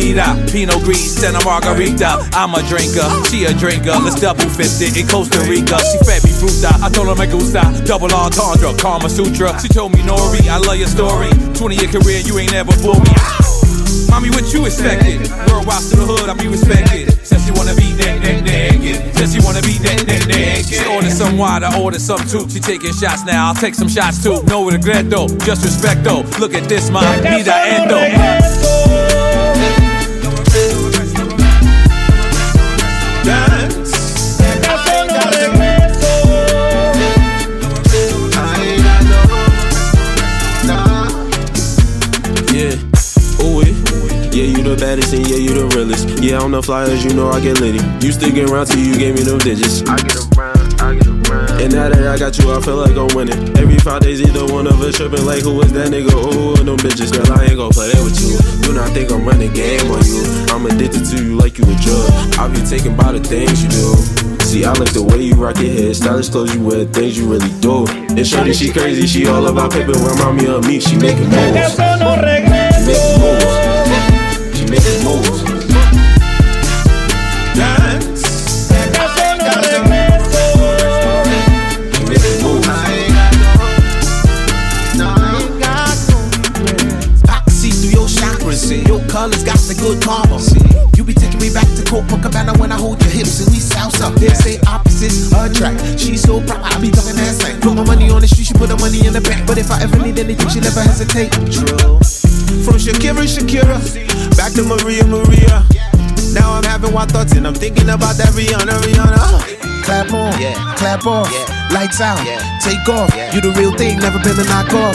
mira, 0.00 0.24
Pinot 0.48 0.82
Gris 0.82 1.22
and 1.22 1.36
a 1.36 1.44
margarita. 1.44 2.24
I'm 2.32 2.54
a 2.56 2.62
drinker, 2.64 3.04
she 3.28 3.44
a 3.44 3.52
drinker. 3.52 3.92
Let's 4.00 4.20
double 4.20 4.48
fist 4.48 4.80
it 4.80 4.96
in 4.96 5.06
Costa 5.06 5.38
Rica. 5.44 5.76
She 5.92 5.98
fed 6.08 6.24
me 6.24 6.32
fruta, 6.32 6.72
I 6.80 6.88
told 6.88 7.08
her 7.08 7.14
me 7.14 7.30
gusta. 7.30 7.60
Double 7.84 8.12
entendre, 8.12 8.72
Karma 8.80 9.08
Sutra. 9.08 9.58
She 9.60 9.68
told 9.68 9.92
me, 9.92 10.00
Nori, 10.00 10.48
I 10.48 10.56
love 10.58 10.76
your 10.76 10.88
story. 10.88 11.28
20 11.54 11.76
year 11.76 11.90
career, 11.92 12.20
you 12.24 12.38
ain't 12.38 12.52
never 12.52 12.72
fooled 12.72 13.04
me. 13.04 13.14
Mommy, 14.08 14.30
what 14.30 14.52
you 14.52 14.66
expected? 14.66 15.20
Worldwide 15.46 15.84
to 15.90 15.96
the 15.96 16.06
hood, 16.08 16.28
I 16.28 16.34
be 16.34 16.48
respected. 16.48 17.12
Says 17.24 17.44
she 17.44 17.52
wanna 17.52 17.74
be 17.74 17.92
that, 18.02 18.18
neck, 18.18 18.42
naked. 18.42 19.14
Says 19.14 19.34
she 19.34 19.40
wanna 19.40 19.62
be 19.62 19.78
neck, 19.78 20.06
neck, 20.06 20.26
naked. 20.26 20.66
She 20.66 20.86
ordered 20.86 21.12
some 21.12 21.38
wine, 21.38 21.62
I 21.62 21.78
ordered 21.78 22.00
some 22.00 22.26
too. 22.26 22.48
She 22.50 22.58
taking 22.58 22.92
shots 22.92 23.24
now, 23.24 23.48
I'll 23.48 23.54
take 23.54 23.74
some 23.74 23.88
shots 23.88 24.22
too. 24.22 24.42
No 24.44 24.68
regret 24.68 25.10
though, 25.10 25.28
just 25.46 25.62
respect 25.62 26.02
though. 26.02 26.22
Look 26.40 26.54
at 26.54 26.68
this, 26.68 26.90
my 26.90 27.04
vida 27.20 27.54
endo. 27.54 28.99
You 45.90 45.96
the 45.96 46.06
realest. 46.06 46.22
Yeah, 46.22 46.40
on 46.40 46.50
the 46.52 46.62
flyers, 46.62 47.04
you 47.04 47.14
know 47.14 47.30
I 47.30 47.40
get 47.40 47.60
litty. 47.60 47.80
You 48.04 48.12
sticking 48.12 48.48
around 48.48 48.66
till 48.66 48.80
you 48.80 48.96
gave 48.96 49.14
me 49.14 49.22
them 49.22 49.38
digits. 49.38 49.82
I 49.88 49.96
get 49.96 50.16
around, 50.36 50.80
I 50.80 50.94
get 50.94 51.06
around. 51.06 51.60
And 51.60 51.74
now 51.74 51.88
that 51.88 52.06
I 52.06 52.18
got 52.18 52.38
you, 52.38 52.52
I 52.52 52.60
feel 52.60 52.76
like 52.76 52.96
I'm 52.96 53.14
winning. 53.16 53.56
Every 53.56 53.78
five 53.78 54.02
days, 54.02 54.20
either 54.20 54.46
one 54.52 54.66
of 54.66 54.80
us 54.80 54.96
tripping 54.96 55.24
like, 55.24 55.42
who 55.42 55.60
is 55.62 55.72
that 55.72 55.90
nigga? 55.90 56.10
Oh, 56.12 56.54
and 56.58 56.68
them 56.68 56.78
bitches. 56.78 57.12
Girl, 57.12 57.26
I 57.32 57.46
ain't 57.46 57.56
gon' 57.56 57.70
play 57.72 57.90
that 57.92 58.02
with 58.02 58.18
you. 58.20 58.38
Do 58.62 58.74
not 58.74 58.90
think 58.90 59.10
I'm 59.10 59.26
running 59.26 59.52
game 59.52 59.90
on 59.90 60.04
you. 60.04 60.22
I'm 60.50 60.66
addicted 60.66 61.04
to 61.10 61.24
you 61.24 61.36
like 61.36 61.58
you 61.58 61.64
a 61.64 61.74
drug. 61.82 62.38
I 62.38 62.48
be 62.48 62.62
taken 62.62 62.96
by 62.96 63.12
the 63.12 63.20
things 63.20 63.62
you 63.62 63.70
do. 63.70 63.94
See, 64.46 64.64
I 64.64 64.72
like 64.72 64.92
the 64.92 65.02
way 65.02 65.22
you 65.22 65.34
rock 65.34 65.60
your 65.60 65.70
head, 65.70 65.94
stylish 65.94 66.28
clothes 66.28 66.52
you 66.54 66.64
wear, 66.64 66.84
things 66.84 67.16
you 67.16 67.30
really 67.30 67.48
do. 67.60 67.86
And 67.86 68.26
shorty, 68.26 68.52
she 68.52 68.72
crazy, 68.72 69.06
she 69.06 69.28
all 69.28 69.46
about 69.46 69.70
paper, 69.70 69.92
remind 69.92 70.38
me 70.38 70.46
of 70.46 70.66
me, 70.66 70.80
she 70.80 70.96
making 70.96 71.30
moves. 71.30 71.78
Hold 92.80 92.96
your 93.04 93.12
hips 93.12 93.44
and 93.44 93.52
we 93.52 93.60
salsa. 93.60 94.08
They 94.16 94.32
say 94.32 94.56
opposites 94.66 95.28
attract. 95.30 96.00
She's 96.00 96.22
so 96.24 96.40
proper, 96.40 96.64
I 96.64 96.80
be 96.80 96.90
talking 96.90 97.20
ass 97.20 97.44
like. 97.44 97.60
Put 97.60 97.76
my 97.76 97.84
money 97.84 98.08
on 98.10 98.24
the 98.24 98.28
street, 98.28 98.48
she 98.48 98.54
put 98.54 98.70
her 98.72 98.80
money 98.80 99.04
in 99.06 99.12
the 99.12 99.20
bank. 99.20 99.46
But 99.46 99.58
if 99.58 99.70
I 99.70 99.82
ever 99.84 99.98
need 100.00 100.18
anything, 100.18 100.48
she 100.48 100.60
never 100.60 100.80
hesitate. 100.80 101.30
True. 101.52 102.00
From 102.64 102.76
Shakira, 102.80 103.24
Shakira, 103.28 103.76
back 104.36 104.52
to 104.56 104.64
Maria, 104.64 105.04
Maria. 105.04 105.62
Now 106.32 106.54
I'm 106.56 106.64
having 106.64 106.92
wild 106.92 107.10
thoughts 107.12 107.32
and 107.34 107.46
I'm 107.46 107.54
thinking 107.54 107.88
about 107.90 108.16
that 108.16 108.32
Rihanna, 108.38 108.80
Rihanna. 108.86 109.60
Clap 109.84 110.12
on, 110.12 110.32
clap 110.76 111.06
off, 111.06 111.26
yeah. 111.32 111.74
lights 111.74 112.00
out, 112.00 112.22
yeah. 112.24 112.38
take 112.62 112.86
off. 112.88 113.10
You 113.34 113.40
the 113.40 113.50
real 113.58 113.74
thing, 113.74 113.98
never 113.98 114.18
been 114.22 114.38
a 114.38 114.46
knockoff. 114.46 114.94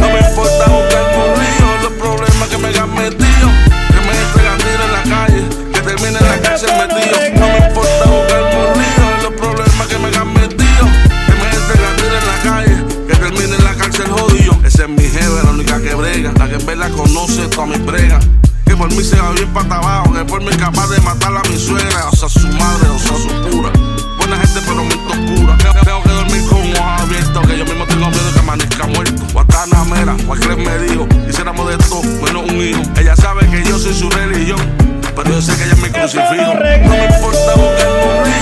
No 0.00 0.08
me 0.08 0.20
importa 0.20 0.66
buscar 0.68 1.04
un 1.18 1.34
lío, 1.40 1.66
los 1.82 1.92
problemas 1.98 2.48
que 2.48 2.58
me 2.58 2.68
hayan 2.68 2.94
metido. 2.94 3.48
Que 3.90 4.00
me 4.06 4.12
entregan 4.22 4.58
tiro 4.58 4.84
en 4.84 4.92
la 4.92 5.02
calle, 5.02 5.42
No 6.60 6.66
me 6.66 7.56
importa 7.56 8.04
jugar 8.04 8.42
morrido 8.52 9.06
de 9.16 9.22
los 9.22 9.32
problemas 9.32 9.86
que 9.88 9.96
me 9.96 10.14
han 10.14 10.32
metido. 10.34 10.84
Que 11.26 11.32
me 11.32 11.46
desganen 11.56 12.04
en 12.04 12.26
la 12.26 12.42
calle, 12.42 13.06
que 13.08 13.16
termine 13.16 13.56
en 13.56 13.64
la 13.64 13.74
cárcel 13.76 14.10
jodido. 14.10 14.58
Esa 14.62 14.82
es 14.82 14.88
mi 14.90 15.04
jefe, 15.04 15.42
la 15.42 15.50
única 15.52 15.80
que 15.80 15.94
brega, 15.94 16.32
la 16.38 16.48
que 16.50 16.56
en 16.56 16.66
verdad 16.66 16.90
conoce 16.90 17.48
toda 17.48 17.66
mi 17.66 17.78
brega. 17.78 18.20
Que 18.66 18.76
por 18.76 18.92
mí 18.92 19.02
se 19.02 19.16
va 19.16 19.30
bien 19.30 19.48
para 19.54 19.76
abajo, 19.76 20.12
que 20.12 20.22
por 20.26 20.42
mí 20.42 20.48
es 20.50 20.58
capaz 20.58 20.88
de 20.88 21.00
matar 21.00 21.34
a 21.34 21.48
mi 21.48 21.56
suegra, 21.56 22.10
o 22.12 22.16
sea, 22.16 22.28
su 22.28 22.46
madre, 22.48 22.90
o 22.90 22.98
sea, 22.98 23.16
su 23.16 23.28
pura. 23.48 23.70
Buena 24.18 24.36
gente, 24.36 24.60
pero 24.60 24.84
mente 24.84 24.96
oscura. 24.96 25.56
Tengo 25.82 26.02
que 26.02 26.10
dormir 26.10 26.42
con 26.46 26.58
ojos 26.58 27.00
abiertos, 27.00 27.46
que 27.46 27.56
yo 27.56 27.64
mismo 27.64 27.86
tengo 27.86 28.10
miedo 28.10 28.26
de 28.26 28.32
que 28.34 28.38
amanezca 28.38 28.86
muerto. 28.86 29.22
Guatanamera, 29.32 30.14
cualquier 30.26 30.58
me 30.58 30.78
dijo, 30.80 31.08
hiciéramos 31.26 31.70
de 31.70 31.78
todo 31.78 32.02
menos 32.02 32.50
un 32.50 32.60
hijo. 32.60 32.82
Ella 32.98 33.16
sabe 33.16 33.48
que 33.48 33.64
yo 33.64 33.78
soy 33.78 33.94
su 33.94 34.10
religión 34.10 34.89
yo 35.40 35.46
sé 35.46 35.56
que 35.56 35.64
ella 35.64 35.76
me 35.76 35.90
crucifica. 35.90 36.54
No 36.82 36.90
me 36.90 37.04
importa 37.04 37.54
buscar 37.56 37.88
un 37.88 38.39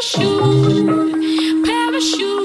parachute, 0.00 1.64
parachute. 1.64 2.37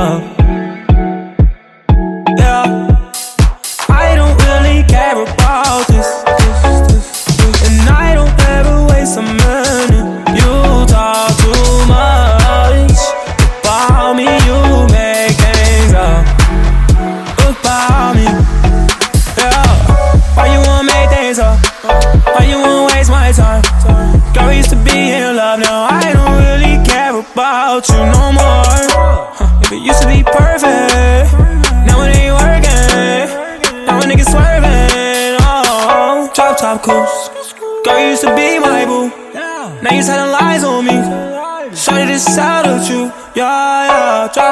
الحرام 0.00 0.39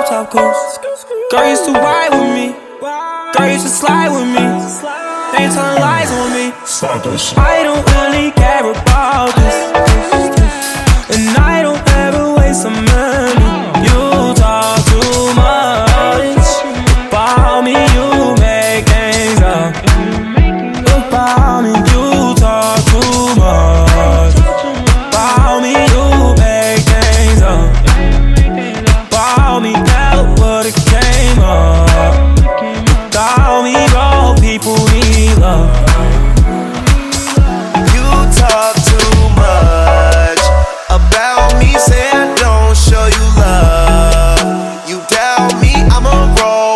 top 0.09 0.31
coast. 0.31 0.81
Girl 1.31 1.51
used 1.51 1.67
to 1.67 1.73
ride 1.73 2.09
with 2.11 2.33
me. 2.33 2.57
Girl 3.37 3.53
used 3.53 3.65
to 3.65 3.71
slide 3.71 4.09
with 4.09 4.25
me. 4.25 4.41
They 5.37 5.53
telling 5.53 5.81
lies 5.83 6.11
on 6.11 6.33
me. 6.33 6.53
I 7.37 7.63
don't 7.63 7.85
really 7.93 8.31
care 8.33 8.71
about. 8.71 8.88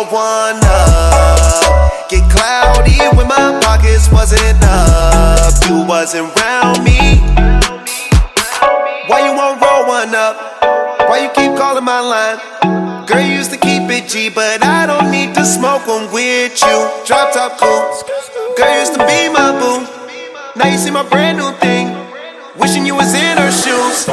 all 0.03 0.11
one 0.11 0.59
up. 0.63 2.09
Get 2.09 2.29
cloudy 2.31 2.97
when 3.15 3.27
my 3.27 3.59
pockets 3.61 4.11
wasn't 4.11 4.61
up. 4.63 5.53
You 5.67 5.85
wasn't 5.85 6.35
round 6.35 6.83
me. 6.83 7.19
Why 9.07 9.27
you 9.27 9.33
won't 9.35 9.61
roll 9.61 9.87
one 9.87 10.13
up? 10.15 10.35
Why 11.09 11.19
you 11.23 11.29
keep 11.29 11.57
calling 11.57 11.83
my 11.83 11.99
line? 11.99 13.05
Girl, 13.05 13.21
you 13.21 13.33
used 13.35 13.51
to 13.51 13.57
keep 13.57 13.89
it 13.89 14.09
G, 14.09 14.29
but 14.29 14.63
I 14.63 14.85
don't 14.85 15.11
need 15.11 15.35
to 15.35 15.45
smoke 15.45 15.87
one 15.87 16.11
with 16.11 16.61
you. 16.61 16.77
Drop 17.05 17.33
top 17.33 17.57
cool. 17.59 18.55
Girl, 18.57 18.79
used 18.79 18.93
to 18.93 19.05
be 19.05 19.29
my 19.29 19.51
boo. 19.51 19.85
Now 20.55 20.69
you 20.69 20.77
see 20.77 20.91
my 20.91 21.07
brand 21.07 21.37
new 21.37 21.51
thing. 21.59 21.87
Wishing 22.59 22.85
you 22.85 22.95
was 22.95 23.13
in 23.13 23.37
her 23.37 23.51
shoes. 23.51 24.07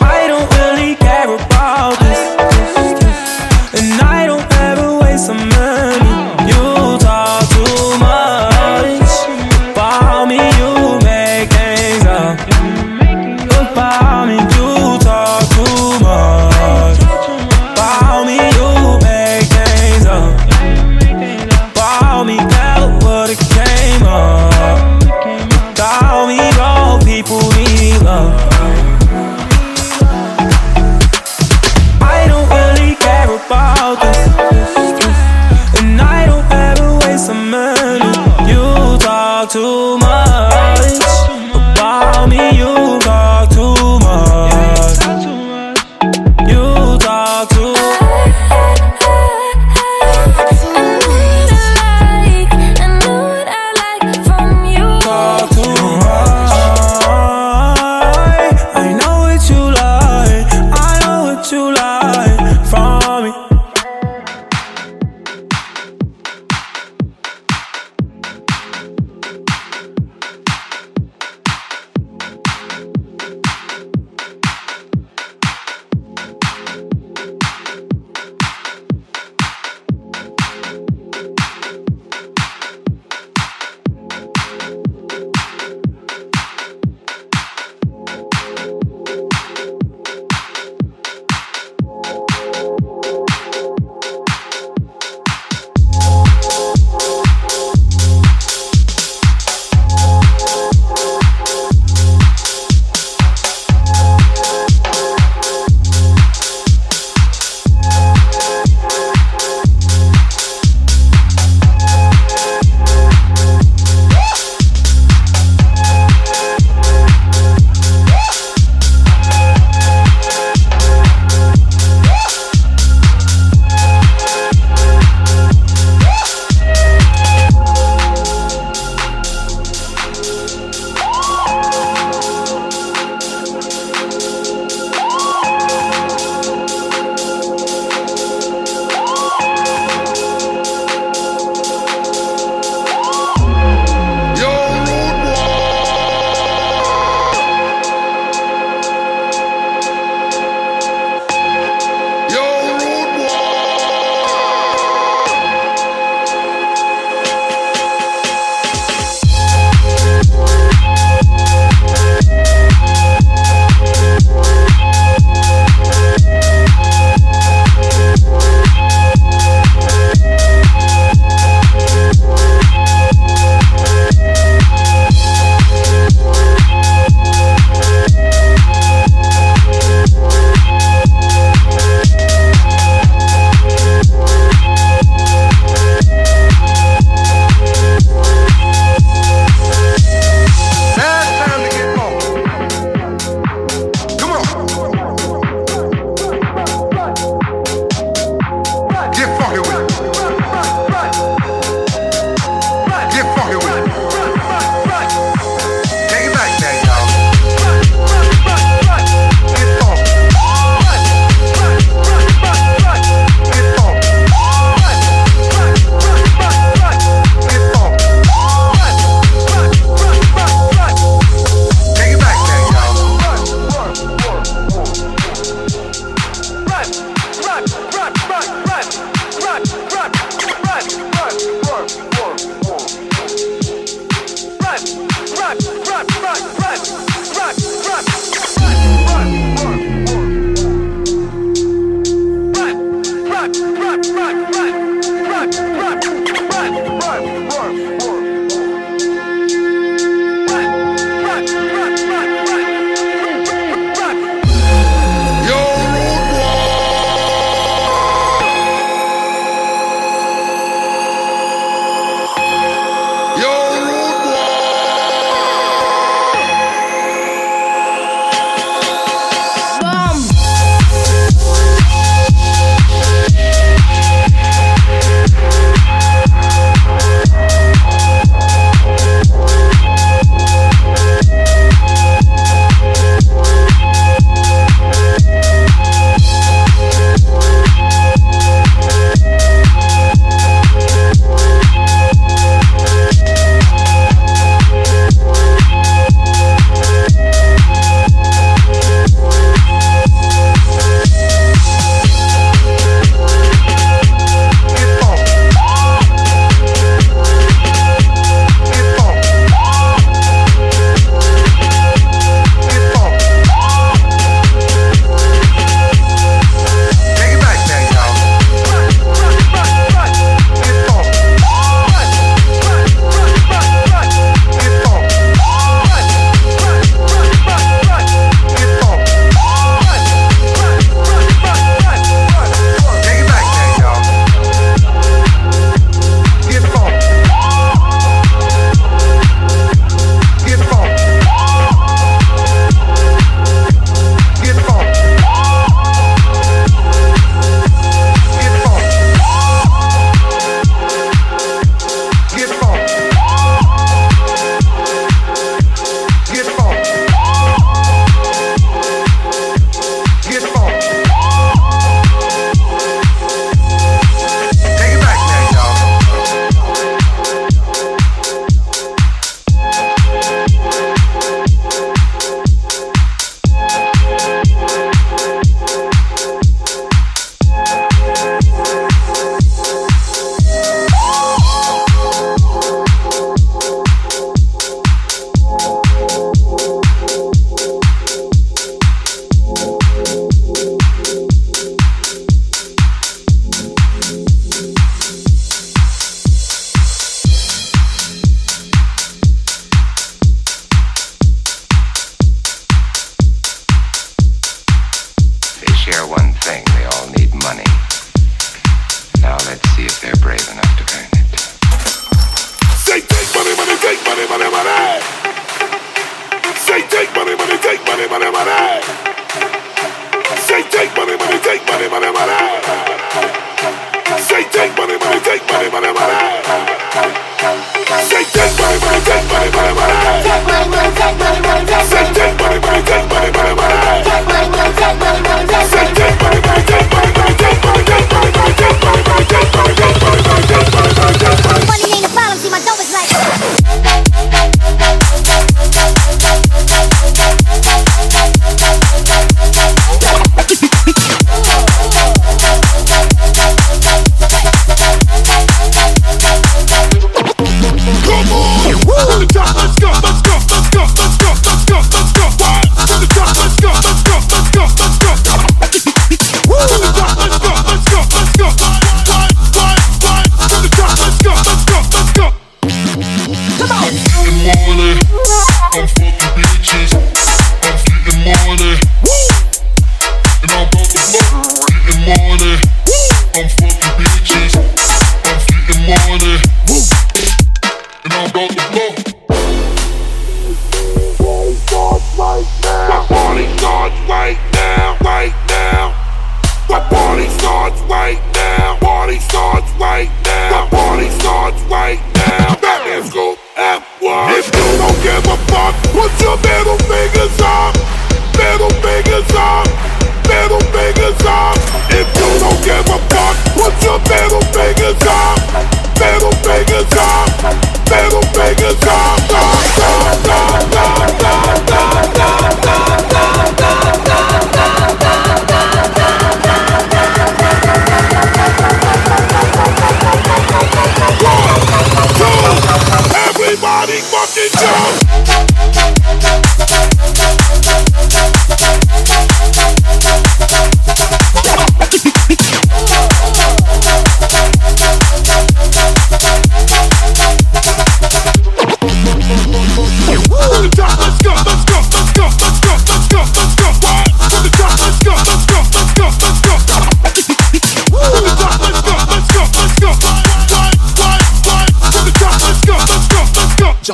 I 0.00 0.26
don't 0.26 0.50
really 0.58 0.96
care 0.96 1.34
about 1.34 1.98
this. 2.00 2.21
Waste 5.12 5.51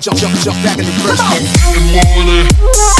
jump, 0.00 0.16
jump, 0.16 0.34
jump, 0.34 0.44
jump 0.44 0.64
back 0.64 0.78
in 0.78 0.84
the 0.84 0.92
first. 0.92 1.22
In 1.74 1.82
the 1.86 2.04
morning. 2.14 2.97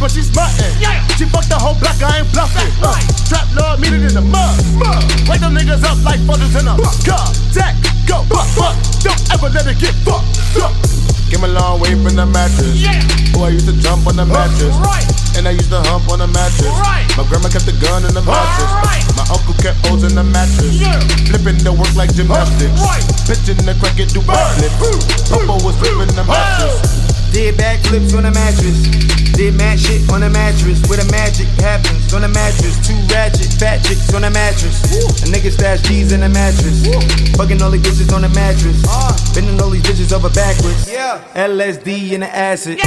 but 0.00 0.10
she's 0.10 0.32
smutting. 0.32 0.72
Yeah. 0.80 1.04
She 1.20 1.28
fucked 1.28 1.52
the 1.52 1.60
whole 1.60 1.76
block, 1.76 2.00
I 2.00 2.24
ain't 2.24 2.32
bluffing. 2.32 2.72
Uh, 2.80 2.96
trap 3.28 3.44
love, 3.52 3.78
meet 3.84 3.92
it 3.92 4.00
in 4.00 4.16
the 4.16 4.24
mud. 4.24 4.56
Wake 5.28 5.44
them 5.44 5.52
niggas 5.52 5.84
up 5.84 6.00
like 6.00 6.18
fuckers 6.24 6.56
in 6.56 6.64
a 6.64 6.74
car. 7.04 7.28
Deck, 7.52 7.76
go, 8.08 8.24
fuck, 8.32 8.48
fuck. 8.56 8.74
Don't 9.04 9.20
ever 9.36 9.52
let 9.52 9.68
it 9.68 9.76
get 9.76 9.92
fucked 10.00 10.56
up. 10.56 10.72
Came 11.28 11.44
a 11.44 11.52
long 11.52 11.78
way 11.78 11.92
from 12.00 12.16
the 12.16 12.24
mattress. 12.24 12.80
Yeah. 12.80 12.96
Boy, 13.36 13.52
I 13.52 13.60
used 13.60 13.68
to 13.68 13.76
jump 13.76 14.08
on 14.08 14.16
the 14.16 14.24
mattress. 14.24 14.74
Right. 14.80 15.04
And 15.36 15.46
I 15.46 15.52
used 15.52 15.70
to 15.70 15.78
hump 15.84 16.08
on 16.10 16.18
the 16.18 16.26
mattress. 16.26 16.74
Right. 16.80 17.06
My 17.14 17.22
grandma 17.28 17.52
kept 17.52 17.68
the 17.68 17.76
gun 17.76 18.02
in 18.02 18.16
the 18.16 18.24
mattress. 18.24 18.72
Right. 18.82 19.04
My 19.14 19.28
uncle 19.30 19.54
kept 19.60 19.78
holes 19.86 20.02
in 20.02 20.16
the 20.16 20.24
mattress. 20.24 20.74
Yeah. 20.74 20.98
Flipping 21.30 21.60
the 21.62 21.70
work 21.76 21.92
like 21.94 22.10
gymnastics. 22.16 22.80
Uh, 22.80 22.88
right. 22.88 23.04
The 23.30 23.76
crack, 23.78 24.00
it 24.00 24.10
do 24.10 24.20
backflips. 24.26 25.30
Papa 25.30 25.54
was 25.62 25.76
flipping 25.78 26.10
the 26.16 26.24
mattress. 26.24 26.99
Did 27.32 27.54
backflips 27.54 28.16
on 28.16 28.26
a 28.26 28.32
mattress. 28.32 28.90
Did 29.38 29.54
mad 29.54 29.78
shit 29.78 30.02
on 30.10 30.22
a 30.22 30.30
mattress. 30.30 30.82
Where 30.90 30.98
the 30.98 31.08
magic 31.12 31.46
happens 31.62 32.12
on 32.12 32.24
a 32.24 32.28
mattress. 32.28 32.74
Two 32.86 32.98
ratchet, 33.06 33.54
fat 33.54 33.82
chicks 33.86 34.12
on 34.12 34.24
a 34.24 34.30
mattress. 34.30 34.82
A 35.22 35.26
nigga 35.30 35.50
stash 35.50 35.80
G's 35.82 36.12
in 36.12 36.22
a 36.22 36.28
mattress. 36.28 36.84
Fucking 37.36 37.62
all 37.62 37.70
these 37.70 37.82
bitches 37.82 38.12
on 38.12 38.24
a 38.24 38.28
mattress. 38.30 38.82
Bending 39.32 39.60
all 39.62 39.70
these 39.70 39.82
bitches 39.82 40.12
over 40.12 40.28
backwards. 40.30 40.90
LSD 41.34 42.12
in 42.12 42.20
the 42.20 42.28
acid. 42.28 42.80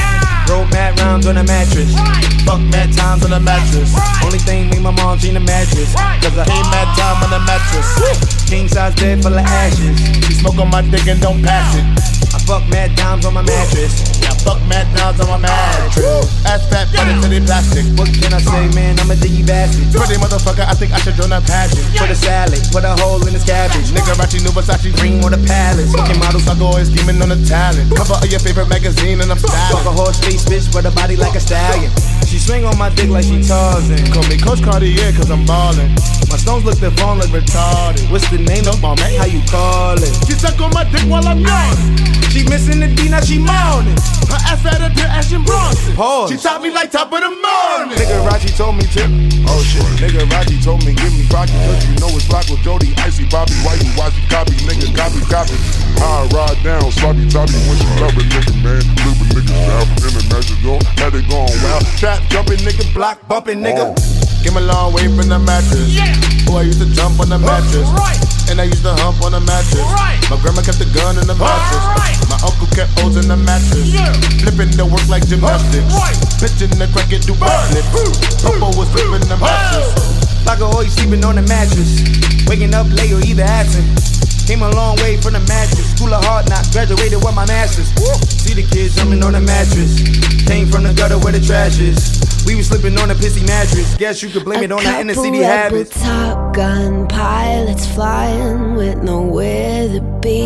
Roll 0.50 0.66
mad 0.76 1.00
rounds 1.00 1.26
on 1.26 1.38
a 1.38 1.44
mattress. 1.44 1.96
Fuck 2.44 2.60
mad 2.68 2.92
times 2.94 3.24
on 3.24 3.32
a 3.32 3.40
mattress. 3.40 3.96
Only 4.24 4.40
thing 4.40 4.70
me, 4.70 4.80
my 4.80 4.92
mom, 4.92 5.18
she 5.20 5.30
in 5.30 5.38
a 5.38 5.40
mattress. 5.40 5.96
Cause 5.96 6.38
I 6.38 6.44
hate 6.44 6.68
mad 6.68 6.92
time 7.00 7.24
on 7.24 7.32
a 7.32 7.40
mattress. 7.48 8.44
King 8.50 8.68
size 8.68 8.94
bed 8.96 9.24
full 9.24 9.34
of 9.34 9.40
ashes. 9.40 9.98
She 10.28 10.34
smoke 10.34 10.58
on 10.60 10.70
my 10.70 10.82
dick 10.82 11.08
and 11.08 11.22
don't 11.22 11.42
pass 11.42 11.76
it 11.80 12.13
fuck 12.46 12.64
mad 12.70 12.96
dimes 12.96 13.26
on 13.26 13.34
my 13.34 13.42
mattress. 13.42 13.94
Yeah, 14.22 14.36
fuck 14.44 14.60
mad 14.68 14.88
dimes 14.96 15.20
on 15.20 15.28
my 15.28 15.38
mattress. 15.40 16.28
Ass 16.46 16.64
fat, 16.70 16.88
funny 16.92 17.16
to 17.22 17.28
the 17.28 17.40
plastic. 17.46 17.86
What 17.98 18.12
can 18.12 18.34
I 18.34 18.40
say, 18.42 18.68
man? 18.76 19.00
I'm 19.00 19.12
a 19.12 19.16
diggy 19.16 19.46
bastard. 19.46 19.90
Pretty 19.92 20.20
motherfucker, 20.20 20.66
I 20.68 20.74
think 20.76 20.92
I 20.92 21.00
should 21.00 21.16
join 21.16 21.32
a 21.32 21.42
pageant. 21.42 21.84
Put 21.98 22.10
a 22.10 22.16
salad, 22.16 22.60
put 22.72 22.84
a 22.84 22.94
hole 23.02 23.24
in 23.28 23.34
his 23.34 23.44
cabbage. 23.44 23.92
Nigga, 23.92 24.14
Rachi, 24.20 24.44
new 24.44 24.52
Versace, 24.52 24.92
Ring 25.02 25.24
on 25.24 25.32
the 25.32 25.42
palace. 25.48 25.92
Fucking 25.96 26.20
models, 26.20 26.48
I 26.48 26.56
go 26.60 26.68
always 26.76 26.92
scheming 26.92 27.22
on 27.22 27.30
the 27.30 27.40
talent. 27.48 27.90
Cover 27.96 28.20
of 28.20 28.28
your 28.30 28.40
favorite 28.40 28.68
magazine 28.70 29.22
and 29.22 29.32
I'm 29.32 29.40
Fuck 29.40 29.52
styling. 29.52 29.88
a 29.88 29.92
horse 29.92 30.20
face 30.20 30.44
bitch, 30.46 30.68
with 30.76 30.86
a 30.86 30.92
body 30.92 31.16
like 31.16 31.36
a 31.36 31.42
stallion. 31.42 31.92
She 32.34 32.40
swing 32.40 32.66
on 32.66 32.76
my 32.80 32.90
dick 32.90 33.10
like 33.12 33.26
she 33.26 33.44
Tarzan. 33.46 34.10
Call 34.12 34.26
me 34.26 34.40
Coach 34.40 34.64
Cartier, 34.64 35.14
cause 35.14 35.30
I'm 35.30 35.46
ballin'. 35.46 35.94
My 36.34 36.38
stones 36.42 36.66
look 36.66 36.80
the 36.80 36.90
phone 36.98 37.20
look 37.20 37.30
retarded. 37.30 38.10
What's 38.10 38.28
the 38.32 38.40
name 38.40 38.66
of 38.66 38.82
my 38.82 38.96
man? 38.96 39.14
How 39.22 39.30
you 39.30 39.40
call 39.54 40.02
it? 40.02 40.10
She 40.26 40.34
suck 40.34 40.60
on 40.60 40.74
my 40.74 40.84
dick 40.90 41.06
while 41.06 41.28
I'm 41.28 41.38
yawning. 41.38 41.94
She 42.34 42.42
missing 42.50 42.80
the 42.80 42.88
D, 42.90 43.10
now 43.10 43.22
she 43.22 43.38
moaning. 43.38 43.94
Her 44.34 44.42
ass 44.50 44.64
fatter 44.64 44.90
than 44.90 45.10
Action 45.14 45.44
Bronson. 45.44 45.94
Pause. 45.94 46.32
She 46.32 46.38
taught 46.38 46.64
me 46.64 46.72
like 46.72 46.90
top 46.90 47.14
of 47.14 47.22
the 47.22 47.30
morning. 47.30 48.02
Nigga 48.02 48.26
Raji 48.26 48.50
told 48.50 48.78
me 48.78 48.84
to. 48.98 49.34
Oh 49.46 49.62
shit, 49.62 49.86
nigga 50.02 50.26
Raji 50.34 50.58
told 50.58 50.82
me 50.86 50.98
give 50.98 51.14
me 51.14 51.24
Rocky 51.30 51.54
Cause 51.54 51.86
you 51.86 51.94
know 52.02 52.10
it's 52.18 52.26
Rocco 52.26 52.56
Jody, 52.66 52.90
Icy 53.06 53.26
Bobby 53.30 53.54
Why 53.62 53.76
you 53.76 53.92
watch 53.94 54.16
you 54.18 54.26
copy, 54.30 54.58
nigga, 54.66 54.90
copy, 54.96 55.22
copy 55.30 55.58
I 56.02 56.26
ride 56.34 56.58
down, 56.64 56.90
sloppy 56.90 57.28
toppy 57.30 57.54
when 57.70 57.78
she 57.78 57.88
love 58.02 58.16
a 58.18 58.24
nigga, 58.24 58.56
man 58.64 58.82
Living 59.04 59.30
niggas 59.36 59.62
down 59.68 59.86
from 59.94 60.16
international, 60.16 60.80
had 60.98 61.14
it 61.14 61.28
going 61.30 61.54
wild 61.62 61.86
Trap 62.00 62.23
jumping 62.30 62.60
nigga, 62.64 62.86
block 62.94 63.20
bumping 63.28 63.60
nigga. 63.60 63.96
Oh. 63.96 64.24
Came 64.44 64.58
a 64.58 64.62
long 64.62 64.92
way 64.92 65.08
from 65.08 65.32
the 65.32 65.40
mattress. 65.40 65.96
Oh, 66.52 66.60
I 66.60 66.68
used 66.68 66.84
to 66.84 66.90
jump 66.92 67.20
on 67.24 67.32
the 67.32 67.40
mattress. 67.40 67.88
And 68.52 68.60
I 68.60 68.68
used 68.68 68.84
to 68.84 68.92
hump 69.00 69.24
on 69.24 69.32
the 69.32 69.40
mattress. 69.40 69.88
My 70.28 70.36
grandma 70.44 70.60
kept 70.60 70.84
the 70.84 70.90
gun 70.92 71.16
in 71.16 71.24
the 71.24 71.36
mattress. 71.40 71.80
My 72.28 72.36
uncle 72.44 72.68
kept 72.76 72.92
O's 73.00 73.16
in 73.16 73.32
the 73.32 73.40
mattress. 73.40 73.96
Flipping 74.44 74.76
the 74.76 74.84
work 74.84 75.08
like 75.08 75.24
gymnastics. 75.32 75.96
Pitching 76.44 76.76
the 76.76 76.92
crack 76.92 77.08
it 77.16 77.24
do 77.24 77.32
backflips. 77.40 78.44
Papa 78.44 78.68
was 78.76 78.92
flipping 78.92 79.24
the 79.32 79.40
mattress. 79.40 79.96
Like 80.44 80.60
a 80.60 80.68
always 80.68 80.92
sleeping 80.92 81.24
on 81.24 81.40
the 81.40 81.46
mattress. 81.48 82.04
Waking 82.44 82.76
up 82.76 82.92
late 82.92 83.16
or 83.16 83.24
either 83.24 83.48
absent. 83.48 83.88
Came 84.48 84.62
a 84.62 84.70
long 84.72 84.98
way 84.98 85.16
from 85.18 85.34
the 85.34 85.40
mattress. 85.48 85.96
School 85.96 86.14
of 86.14 86.24
hard 86.26 86.50
knocks, 86.50 86.72
graduated 86.72 87.24
with 87.24 87.34
my 87.34 87.46
masters. 87.46 87.88
See 88.44 88.54
the 88.54 88.68
kids 88.68 88.96
jumping 88.96 89.24
on 89.24 89.34
the 89.34 89.42
mattress. 89.42 90.02
Came 90.46 90.68
from 90.68 90.84
the 90.84 90.94
gutter 90.94 91.18
where 91.18 91.32
the 91.32 91.40
trash 91.40 91.80
is. 91.80 92.20
We 92.46 92.56
was 92.56 92.68
sleeping 92.68 92.98
on 93.00 93.10
a 93.10 93.16
pissy 93.16 93.46
mattress. 93.48 93.96
Guess 93.96 94.22
you 94.22 94.30
could 94.30 94.44
blame 94.44 94.64
it 94.64 94.72
on 94.72 94.86
our 94.86 95.00
inner 95.00 95.14
city 95.14 95.40
habits. 95.40 96.00
Top 96.02 96.54
gun 96.54 97.08
pilots 97.08 97.88
flying 97.94 98.76
with 98.76 98.98
nowhere 99.02 99.88
to 99.88 100.02
be. 100.22 100.44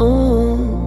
Ooh. 0.00 0.78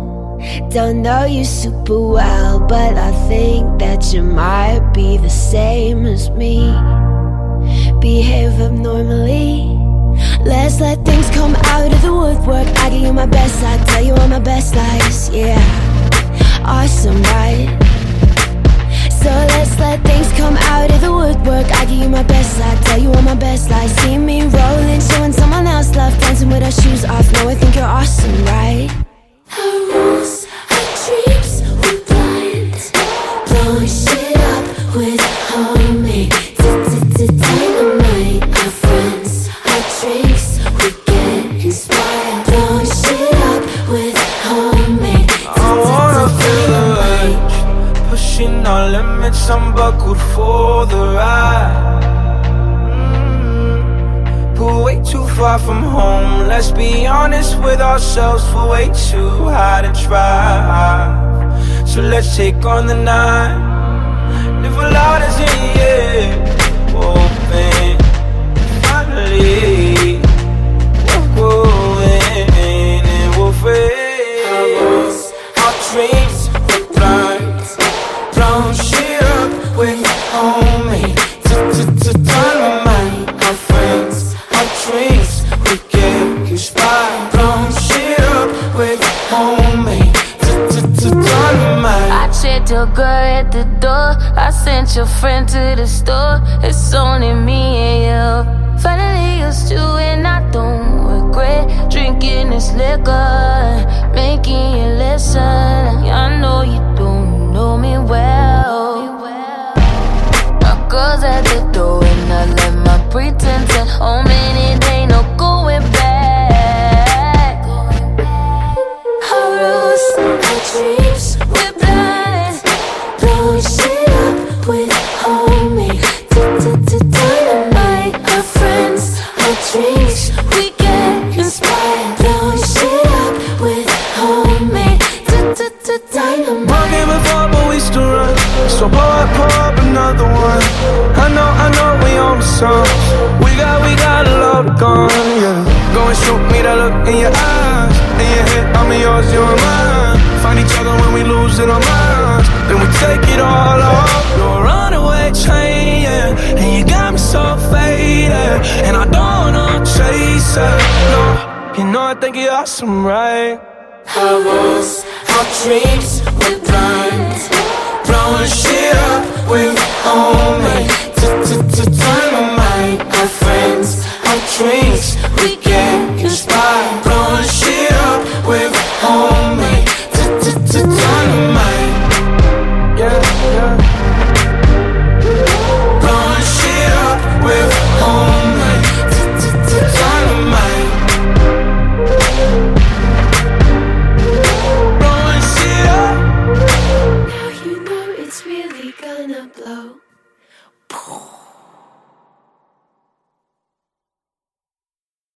Don't 0.72 1.04
know 1.04 1.26
you 1.26 1.46
super 1.46 2.00
well, 2.00 2.60
but 2.60 2.98
I 2.98 3.12
think 3.28 3.80
that 3.80 4.12
you 4.12 4.24
might 4.24 4.92
be 4.94 5.18
the 5.18 5.30
same 5.30 6.06
as 6.08 6.32
me. 6.32 6.60
Behave 8.00 8.60
abnormally. 8.60 9.81
Let's 10.44 10.80
let 10.80 11.04
things 11.06 11.30
come 11.32 11.56
out 11.56 11.94
of 11.94 12.02
the 12.02 12.14
woodwork. 12.14 12.68
I 12.80 12.90
give 12.90 13.02
you 13.02 13.14
my 13.14 13.26
best, 13.26 13.64
I 13.64 13.78
tell 13.86 14.04
you 14.04 14.14
all 14.16 14.28
my 14.28 14.40
best 14.40 14.76
lies. 14.76 15.30
Yeah, 15.30 15.62
awesome, 16.66 17.22
right? 17.24 17.70
So 19.22 19.30
let's 19.30 19.78
let 19.80 20.02
things 20.04 20.32
come 20.34 20.58
out 20.58 20.90
of 20.90 21.00
the 21.02 21.12
woodwork. 21.12 21.68
I 21.80 21.86
give 21.86 22.00
you 22.00 22.10
my 22.10 22.24
best, 22.24 22.60
I 22.60 22.76
tell 22.86 23.00
you 23.00 23.12
all 23.14 23.22
my 23.22 23.36
best 23.36 23.70
lies. 23.70 23.92
See 24.02 24.18
me 24.18 24.41
take 62.36 62.66
on 62.66 62.88
the 62.88 62.96
night. 62.96 63.61